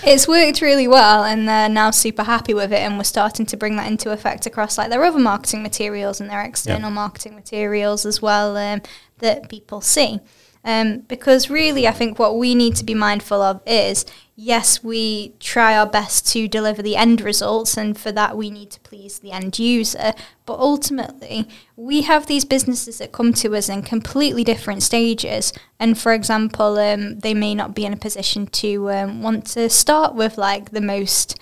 it's 0.04 0.26
worked 0.26 0.60
really 0.60 0.88
well 0.88 1.24
and 1.24 1.48
they're 1.48 1.68
now 1.68 1.90
super 1.90 2.22
happy 2.22 2.54
with 2.54 2.72
it 2.72 2.80
and 2.80 2.96
we're 2.96 3.04
starting 3.04 3.46
to 3.46 3.56
bring 3.56 3.76
that 3.76 3.86
into 3.90 4.12
effect 4.12 4.46
across 4.46 4.78
like 4.78 4.90
their 4.90 5.04
other 5.04 5.18
marketing 5.18 5.62
materials 5.62 6.20
and 6.20 6.30
their 6.30 6.42
external 6.42 6.90
yeah. 6.90 6.94
marketing 6.94 7.34
materials 7.34 8.06
as 8.06 8.22
well 8.22 8.56
um, 8.56 8.80
that 9.18 9.48
people 9.48 9.80
see 9.80 10.20
um, 10.64 11.00
because 11.00 11.50
really, 11.50 11.86
I 11.86 11.92
think 11.92 12.18
what 12.18 12.38
we 12.38 12.54
need 12.54 12.74
to 12.76 12.84
be 12.84 12.94
mindful 12.94 13.42
of 13.42 13.60
is 13.66 14.06
yes, 14.36 14.82
we 14.82 15.34
try 15.38 15.76
our 15.76 15.86
best 15.86 16.26
to 16.32 16.48
deliver 16.48 16.82
the 16.82 16.96
end 16.96 17.20
results, 17.20 17.76
and 17.76 17.98
for 17.98 18.10
that, 18.12 18.36
we 18.36 18.50
need 18.50 18.70
to 18.70 18.80
please 18.80 19.18
the 19.18 19.30
end 19.30 19.58
user. 19.58 20.12
But 20.46 20.58
ultimately, 20.58 21.48
we 21.76 22.02
have 22.02 22.26
these 22.26 22.44
businesses 22.44 22.98
that 22.98 23.12
come 23.12 23.32
to 23.34 23.54
us 23.54 23.68
in 23.68 23.82
completely 23.82 24.42
different 24.42 24.82
stages. 24.82 25.52
And 25.78 25.98
for 25.98 26.12
example, 26.12 26.78
um, 26.78 27.18
they 27.20 27.34
may 27.34 27.54
not 27.54 27.74
be 27.74 27.84
in 27.84 27.92
a 27.92 27.98
position 27.98 28.46
to 28.46 28.90
um, 28.90 29.22
want 29.22 29.46
to 29.48 29.68
start 29.68 30.14
with 30.14 30.38
like 30.38 30.70
the 30.70 30.80
most, 30.80 31.38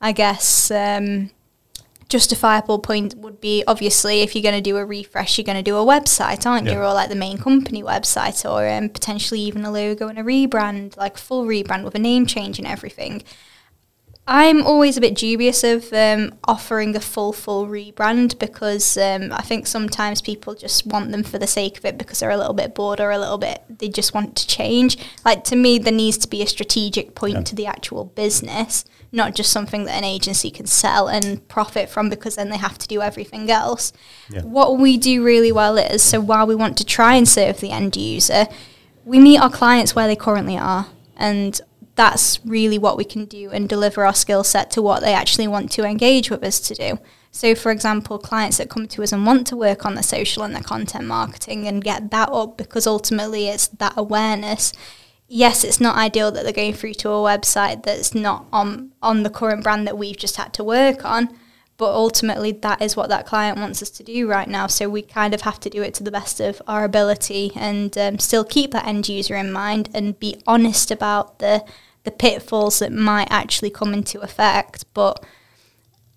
I 0.00 0.12
guess, 0.12 0.70
um, 0.70 1.30
justifiable 2.10 2.78
point 2.78 3.14
would 3.16 3.40
be 3.40 3.64
obviously 3.66 4.20
if 4.20 4.34
you're 4.34 4.42
going 4.42 4.54
to 4.54 4.60
do 4.60 4.76
a 4.76 4.84
refresh, 4.84 5.38
you're 5.38 5.44
going 5.44 5.56
to 5.56 5.62
do 5.62 5.76
a 5.76 5.84
website, 5.84 6.44
aren't 6.44 6.66
yeah. 6.66 6.74
you? 6.74 6.78
Or 6.80 6.92
like 6.92 7.08
the 7.08 7.14
main 7.14 7.38
company 7.38 7.82
website, 7.82 8.44
or 8.44 8.68
um, 8.68 8.90
potentially 8.90 9.40
even 9.40 9.64
a 9.64 9.70
logo 9.70 10.08
and 10.08 10.18
a 10.18 10.22
rebrand, 10.22 10.96
like 10.98 11.16
full 11.16 11.46
rebrand 11.46 11.84
with 11.84 11.94
a 11.94 11.98
name 11.98 12.26
change 12.26 12.58
and 12.58 12.66
everything. 12.66 13.22
I'm 14.26 14.64
always 14.64 14.96
a 14.96 15.00
bit 15.00 15.16
dubious 15.16 15.64
of 15.64 15.92
um, 15.92 16.34
offering 16.44 16.94
a 16.94 17.00
full, 17.00 17.32
full 17.32 17.66
rebrand 17.66 18.38
because 18.38 18.96
um, 18.96 19.32
I 19.32 19.42
think 19.42 19.66
sometimes 19.66 20.22
people 20.22 20.54
just 20.54 20.86
want 20.86 21.10
them 21.10 21.24
for 21.24 21.38
the 21.38 21.48
sake 21.48 21.78
of 21.78 21.84
it 21.84 21.98
because 21.98 22.20
they're 22.20 22.30
a 22.30 22.36
little 22.36 22.54
bit 22.54 22.74
bored 22.74 23.00
or 23.00 23.10
a 23.10 23.18
little 23.18 23.38
bit, 23.38 23.62
they 23.68 23.88
just 23.88 24.14
want 24.14 24.36
to 24.36 24.46
change. 24.46 24.98
Like 25.24 25.42
to 25.44 25.56
me, 25.56 25.78
there 25.78 25.92
needs 25.92 26.18
to 26.18 26.28
be 26.28 26.42
a 26.42 26.46
strategic 26.46 27.16
point 27.16 27.34
yeah. 27.34 27.42
to 27.42 27.54
the 27.56 27.66
actual 27.66 28.04
business 28.04 28.84
not 29.12 29.34
just 29.34 29.50
something 29.50 29.84
that 29.84 29.96
an 29.96 30.04
agency 30.04 30.50
can 30.50 30.66
sell 30.66 31.08
and 31.08 31.46
profit 31.48 31.88
from 31.88 32.08
because 32.08 32.36
then 32.36 32.48
they 32.48 32.56
have 32.56 32.78
to 32.78 32.86
do 32.86 33.02
everything 33.02 33.50
else. 33.50 33.92
Yeah. 34.28 34.42
What 34.42 34.78
we 34.78 34.96
do 34.98 35.24
really 35.24 35.52
well 35.52 35.78
is 35.78 36.02
so 36.02 36.20
while 36.20 36.46
we 36.46 36.54
want 36.54 36.76
to 36.78 36.84
try 36.84 37.14
and 37.14 37.28
serve 37.28 37.60
the 37.60 37.70
end 37.70 37.96
user, 37.96 38.46
we 39.04 39.18
meet 39.18 39.38
our 39.38 39.50
clients 39.50 39.94
where 39.94 40.06
they 40.06 40.16
currently 40.16 40.56
are 40.56 40.86
and 41.16 41.60
that's 42.00 42.40
really 42.46 42.78
what 42.78 42.96
we 42.96 43.04
can 43.04 43.26
do 43.26 43.50
and 43.50 43.68
deliver 43.68 44.06
our 44.06 44.14
skill 44.14 44.42
set 44.42 44.70
to 44.70 44.80
what 44.80 45.02
they 45.02 45.12
actually 45.12 45.46
want 45.46 45.70
to 45.70 45.84
engage 45.84 46.30
with 46.30 46.42
us 46.42 46.58
to 46.58 46.74
do. 46.74 46.98
So, 47.30 47.54
for 47.54 47.70
example, 47.70 48.18
clients 48.18 48.56
that 48.56 48.70
come 48.70 48.88
to 48.88 49.02
us 49.02 49.12
and 49.12 49.26
want 49.26 49.46
to 49.48 49.56
work 49.56 49.84
on 49.84 49.94
their 49.94 50.02
social 50.02 50.42
and 50.42 50.54
their 50.54 50.62
content 50.62 51.06
marketing 51.06 51.68
and 51.68 51.84
get 51.84 52.10
that 52.10 52.30
up 52.30 52.56
because 52.56 52.86
ultimately 52.86 53.48
it's 53.48 53.68
that 53.68 53.92
awareness 53.98 54.72
yes, 55.30 55.62
it's 55.62 55.80
not 55.80 55.96
ideal 55.96 56.30
that 56.32 56.42
they're 56.42 56.52
going 56.52 56.74
through 56.74 56.94
to 56.94 57.08
a 57.08 57.12
website 57.12 57.84
that's 57.84 58.14
not 58.14 58.46
on 58.52 58.92
on 59.00 59.22
the 59.22 59.30
current 59.30 59.62
brand 59.62 59.86
that 59.86 59.96
we've 59.96 60.16
just 60.16 60.36
had 60.36 60.52
to 60.54 60.64
work 60.64 61.04
on. 61.04 61.28
But 61.76 61.94
ultimately, 61.94 62.52
that 62.52 62.82
is 62.82 62.94
what 62.94 63.08
that 63.08 63.24
client 63.24 63.56
wants 63.56 63.82
us 63.82 63.88
to 63.90 64.02
do 64.02 64.28
right 64.28 64.48
now. 64.48 64.66
So 64.66 64.90
we 64.90 65.00
kind 65.00 65.32
of 65.32 65.40
have 65.42 65.58
to 65.60 65.70
do 65.70 65.80
it 65.82 65.94
to 65.94 66.04
the 66.04 66.10
best 66.10 66.38
of 66.38 66.60
our 66.66 66.84
ability 66.84 67.52
and 67.54 67.96
um, 67.96 68.18
still 68.18 68.44
keep 68.44 68.72
that 68.72 68.86
end 68.86 69.08
user 69.08 69.34
in 69.34 69.50
mind 69.50 69.88
and 69.94 70.18
be 70.18 70.42
honest 70.46 70.90
about 70.90 71.38
the 71.38 71.64
the 72.04 72.10
pitfalls 72.10 72.78
that 72.78 72.92
might 72.92 73.28
actually 73.30 73.70
come 73.70 73.92
into 73.92 74.20
effect. 74.20 74.84
But 74.94 75.24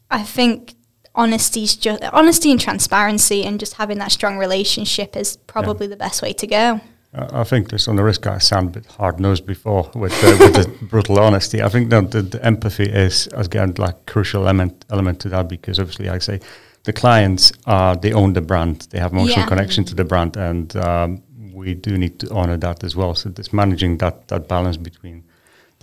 I 0.10 0.24
think 0.24 0.76
honesty's 1.16 1.76
just 1.76 2.04
honesty 2.06 2.52
and 2.52 2.60
transparency 2.60 3.44
and 3.44 3.60
just 3.60 3.76
having 3.76 4.00
that 4.00 4.12
strong 4.12 4.38
relationship 4.38 5.16
is 5.16 5.38
probably 5.38 5.88
yeah. 5.88 5.92
the 5.92 5.98
best 5.98 6.22
way 6.22 6.34
to 6.34 6.48
go. 6.48 6.82
I 7.16 7.44
think 7.44 7.70
this 7.70 7.88
on 7.88 7.96
the 7.96 8.04
risk 8.04 8.26
I 8.26 8.40
sound 8.40 8.70
a 8.70 8.80
bit 8.80 8.88
hard 8.88 9.20
nosed 9.20 9.46
before 9.46 9.92
with 9.94 10.20
the, 10.22 10.36
with 10.40 10.54
the 10.56 10.86
brutal 10.90 11.20
honesty. 11.20 11.62
I 11.62 11.70
think 11.70 11.92
that 11.92 12.10
the, 12.10 12.24
the, 12.24 12.44
empathy 12.44 12.86
is 12.86 13.28
again 13.34 13.76
like 13.78 14.08
crucial 14.08 14.44
element 14.44 14.84
element 14.90 15.20
to 15.20 15.30
that 15.30 15.48
because 15.48 15.80
obviously 15.80 16.10
I 16.10 16.18
say 16.18 16.40
the 16.86 16.94
clients 16.94 17.52
are 17.68 17.96
they 17.96 18.14
own 18.14 18.34
the 18.34 18.42
brand, 18.42 18.88
they 18.90 19.00
have 19.00 19.12
emotional 19.14 19.42
yeah. 19.42 19.48
connection 19.48 19.84
to 19.86 19.96
the 19.96 20.04
brand, 20.04 20.38
and 20.38 20.76
um, 20.78 21.22
we 21.54 21.76
do 21.76 22.00
need 22.00 22.20
to 22.22 22.34
honor 22.34 22.58
that 22.58 22.84
as 22.84 22.96
well. 22.96 23.14
So 23.14 23.32
it's 23.38 23.54
managing 23.54 24.00
that 24.00 24.28
that 24.30 24.48
balance 24.48 24.78
between 24.78 25.24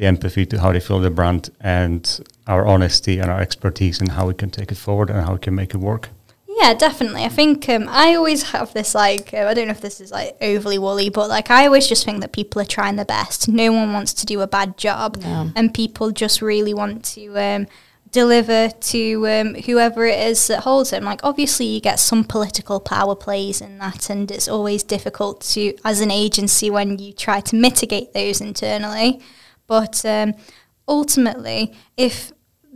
the 0.01 0.07
empathy 0.07 0.47
to 0.47 0.61
how 0.61 0.73
they 0.73 0.81
feel 0.81 0.99
the 0.99 1.11
brand 1.11 1.51
and 1.61 2.21
our 2.47 2.67
honesty 2.67 3.19
and 3.19 3.31
our 3.31 3.41
expertise 3.41 4.01
and 4.01 4.13
how 4.13 4.27
we 4.27 4.35
can 4.35 4.51
take 4.51 4.73
it 4.73 4.79
forward 4.79 5.11
and 5.11 5.25
how 5.27 5.35
we 5.35 5.39
can 5.39 5.55
make 5.55 5.75
it 5.75 5.79
work. 5.79 6.09
Yeah, 6.49 6.75
definitely. 6.75 7.25
I 7.25 7.29
think 7.29 7.69
um, 7.69 7.87
I 7.89 8.15
always 8.15 8.51
have 8.51 8.73
this 8.73 8.95
like 8.95 9.33
uh, 9.33 9.47
I 9.47 9.55
don't 9.55 9.67
know 9.67 9.73
if 9.73 9.81
this 9.81 10.01
is 10.01 10.11
like 10.11 10.37
overly 10.41 10.79
woolly, 10.79 11.11
but 11.11 11.29
like 11.29 11.51
I 11.51 11.67
always 11.67 11.87
just 11.87 12.05
think 12.05 12.21
that 12.23 12.33
people 12.33 12.61
are 12.61 12.67
trying 12.67 12.97
their 12.97 13.05
best. 13.05 13.49
No 13.49 13.73
one 13.73 13.93
wants 13.93 14.13
to 14.15 14.27
do 14.27 14.41
a 14.41 14.47
bad 14.47 14.77
job, 14.77 15.19
and 15.57 15.73
people 15.73 16.11
just 16.11 16.43
really 16.43 16.75
want 16.75 17.05
to 17.17 17.39
um, 17.39 17.67
deliver 18.11 18.69
to 18.69 19.29
um, 19.29 19.55
whoever 19.55 20.05
it 20.07 20.19
is 20.19 20.49
that 20.49 20.65
holds 20.65 20.91
them. 20.91 21.05
Like 21.05 21.21
obviously, 21.23 21.67
you 21.67 21.81
get 21.81 21.99
some 22.01 22.25
political 22.25 22.81
power 22.81 23.15
plays 23.15 23.61
in 23.61 23.79
that, 23.79 24.11
and 24.11 24.31
it's 24.31 24.49
always 24.49 24.83
difficult 24.83 25.41
to 25.53 25.75
as 25.85 26.01
an 26.01 26.11
agency 26.11 26.69
when 26.69 26.99
you 26.99 27.13
try 27.13 27.41
to 27.41 27.57
mitigate 27.57 28.13
those 28.13 28.41
internally. 28.41 29.21
But 29.71 30.05
um, 30.05 30.35
ultimately, 30.89 31.73
if 31.97 32.33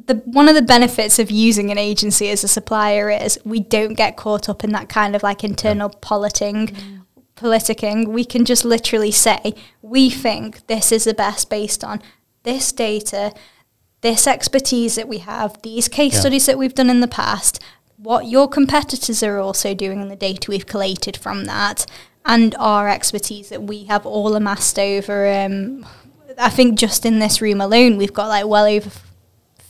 the 0.06 0.14
one 0.26 0.48
of 0.48 0.54
the 0.54 0.62
benefits 0.62 1.18
of 1.18 1.28
using 1.28 1.72
an 1.72 1.78
agency 1.78 2.28
as 2.28 2.44
a 2.44 2.48
supplier 2.48 3.10
is 3.10 3.36
we 3.44 3.58
don't 3.58 3.94
get 3.94 4.16
caught 4.16 4.48
up 4.48 4.62
in 4.62 4.70
that 4.70 4.88
kind 4.88 5.16
of 5.16 5.24
like 5.24 5.42
internal 5.42 5.90
yeah. 5.92 5.98
politing 6.00 6.68
mm. 6.68 7.04
politicking 7.36 8.08
we 8.08 8.24
can 8.24 8.44
just 8.44 8.64
literally 8.64 9.10
say 9.10 9.54
we 9.82 10.08
think 10.08 10.66
this 10.68 10.92
is 10.92 11.04
the 11.04 11.14
best 11.14 11.50
based 11.50 11.82
on 11.82 12.00
this 12.42 12.70
data 12.72 13.32
this 14.00 14.26
expertise 14.26 14.96
that 14.96 15.08
we 15.08 15.18
have 15.18 15.60
these 15.62 15.88
case 15.88 16.14
yeah. 16.14 16.20
studies 16.20 16.46
that 16.46 16.58
we've 16.58 16.74
done 16.74 16.90
in 16.90 17.00
the 17.00 17.08
past 17.08 17.62
what 17.96 18.26
your 18.26 18.48
competitors 18.48 19.22
are 19.22 19.38
also 19.38 19.74
doing 19.74 20.00
and 20.02 20.10
the 20.10 20.16
data 20.16 20.50
we've 20.50 20.66
collated 20.66 21.16
from 21.16 21.44
that 21.44 21.86
and 22.24 22.54
our 22.56 22.88
expertise 22.88 23.48
that 23.48 23.62
we 23.62 23.84
have 23.84 24.04
all 24.04 24.34
amassed 24.34 24.78
over 24.78 25.32
um, 25.32 25.84
I 26.38 26.50
think 26.50 26.78
just 26.78 27.06
in 27.06 27.18
this 27.18 27.40
room 27.40 27.60
alone 27.60 27.96
we've 27.96 28.12
got 28.12 28.28
like 28.28 28.46
well 28.46 28.66
over 28.66 28.90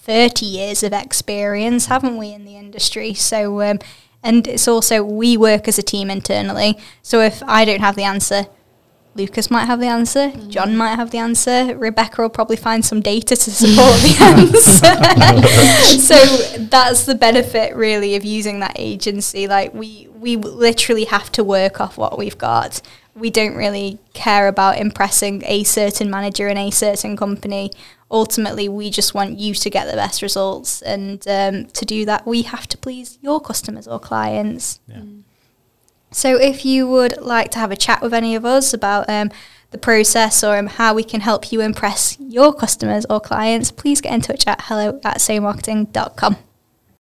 30 0.05 0.45
years 0.45 0.83
of 0.83 0.93
experience, 0.93 1.87
haven't 1.87 2.19
we, 2.19 2.33
in 2.33 2.45
the 2.45 2.57
industry? 2.57 3.15
So, 3.15 3.63
um, 3.63 3.79
and 4.23 4.47
it's 4.47 4.69
also 4.69 5.03
we 5.03 5.37
work 5.37 5.67
as 5.67 5.79
a 5.79 5.83
team 5.83 6.11
internally. 6.11 6.79
So 7.03 7.21
if 7.21 7.43
I 7.47 7.65
don't 7.65 7.81
have 7.81 7.97
the 7.97 8.03
answer, 8.05 8.47
Lucas 9.15 9.51
might 9.51 9.67
have 9.67 9.81
the 9.81 9.87
answer, 9.87 10.31
mm. 10.31 10.49
John 10.49 10.77
might 10.77 10.97
have 10.97 11.11
the 11.11 11.19
answer, 11.19 11.75
Rebecca 11.77 12.21
will 12.21 12.29
probably 12.29 12.57
find 12.57 12.85
some 12.85 13.01
data 13.01 13.37
to 13.37 13.51
support 13.51 14.01
the 14.01 14.17
answer. 15.95 15.99
so 16.01 16.59
that's 16.65 17.05
the 17.07 17.15
benefit 17.15 17.77
really 17.77 18.17
of 18.17 18.25
using 18.25 18.61
that 18.61 18.73
agency. 18.77 19.47
Like 19.47 19.73
we 19.73 20.09
we 20.19 20.37
literally 20.37 21.05
have 21.05 21.31
to 21.33 21.45
work 21.45 21.81
off 21.81 21.97
what 21.97 22.19
we've 22.19 22.39
got. 22.39 22.83
We 23.17 23.31
don't 23.31 23.55
really 23.55 23.99
care 24.13 24.49
about 24.49 24.79
impressing 24.79 25.43
a 25.47 25.65
certain 25.65 26.11
manager 26.11 26.49
in 26.49 26.59
a 26.59 26.71
certain 26.71 27.17
company 27.17 27.71
ultimately 28.11 28.69
we 28.69 28.91
just 28.91 29.13
want 29.13 29.39
you 29.39 29.55
to 29.55 29.69
get 29.71 29.87
the 29.87 29.97
best 29.97 30.23
results 30.23 30.83
and 30.83 31.27
um, 31.27 31.65
to 31.67 31.85
do 31.85 32.05
that 32.05 32.25
we 32.25 32.43
have 32.43 32.67
to 32.69 32.79
please 32.79 33.19
your 33.23 33.41
customers 33.41 33.89
or 33.89 33.99
clients 33.99 34.79
yeah. 34.87 34.99
Mm. 34.99 35.23
So 36.15 36.41
if 36.41 36.65
you 36.65 36.87
would 36.87 37.21
like 37.21 37.51
to 37.51 37.59
have 37.59 37.73
a 37.73 37.77
chat 37.77 38.01
with 38.01 38.15
any 38.15 38.37
of 38.37 38.45
us 38.45 38.73
about 38.73 39.11
um, 39.11 39.31
the 39.73 39.79
process 39.79 40.45
or 40.45 40.57
um, 40.57 40.69
how 40.69 40.95
we 40.95 41.03
can 41.03 41.21
help 41.21 41.51
you 41.51 41.61
impress 41.61 42.17
your 42.21 42.55
customers 42.55 43.05
or 43.11 43.21
clients, 43.21 43.73
please 43.73 44.01
get 44.01 44.15
in 44.15 44.21
touch 44.21 44.47
at 44.47 44.61
hello 44.63 45.01
at 45.03 45.19
saymarketing.com. 45.19 46.37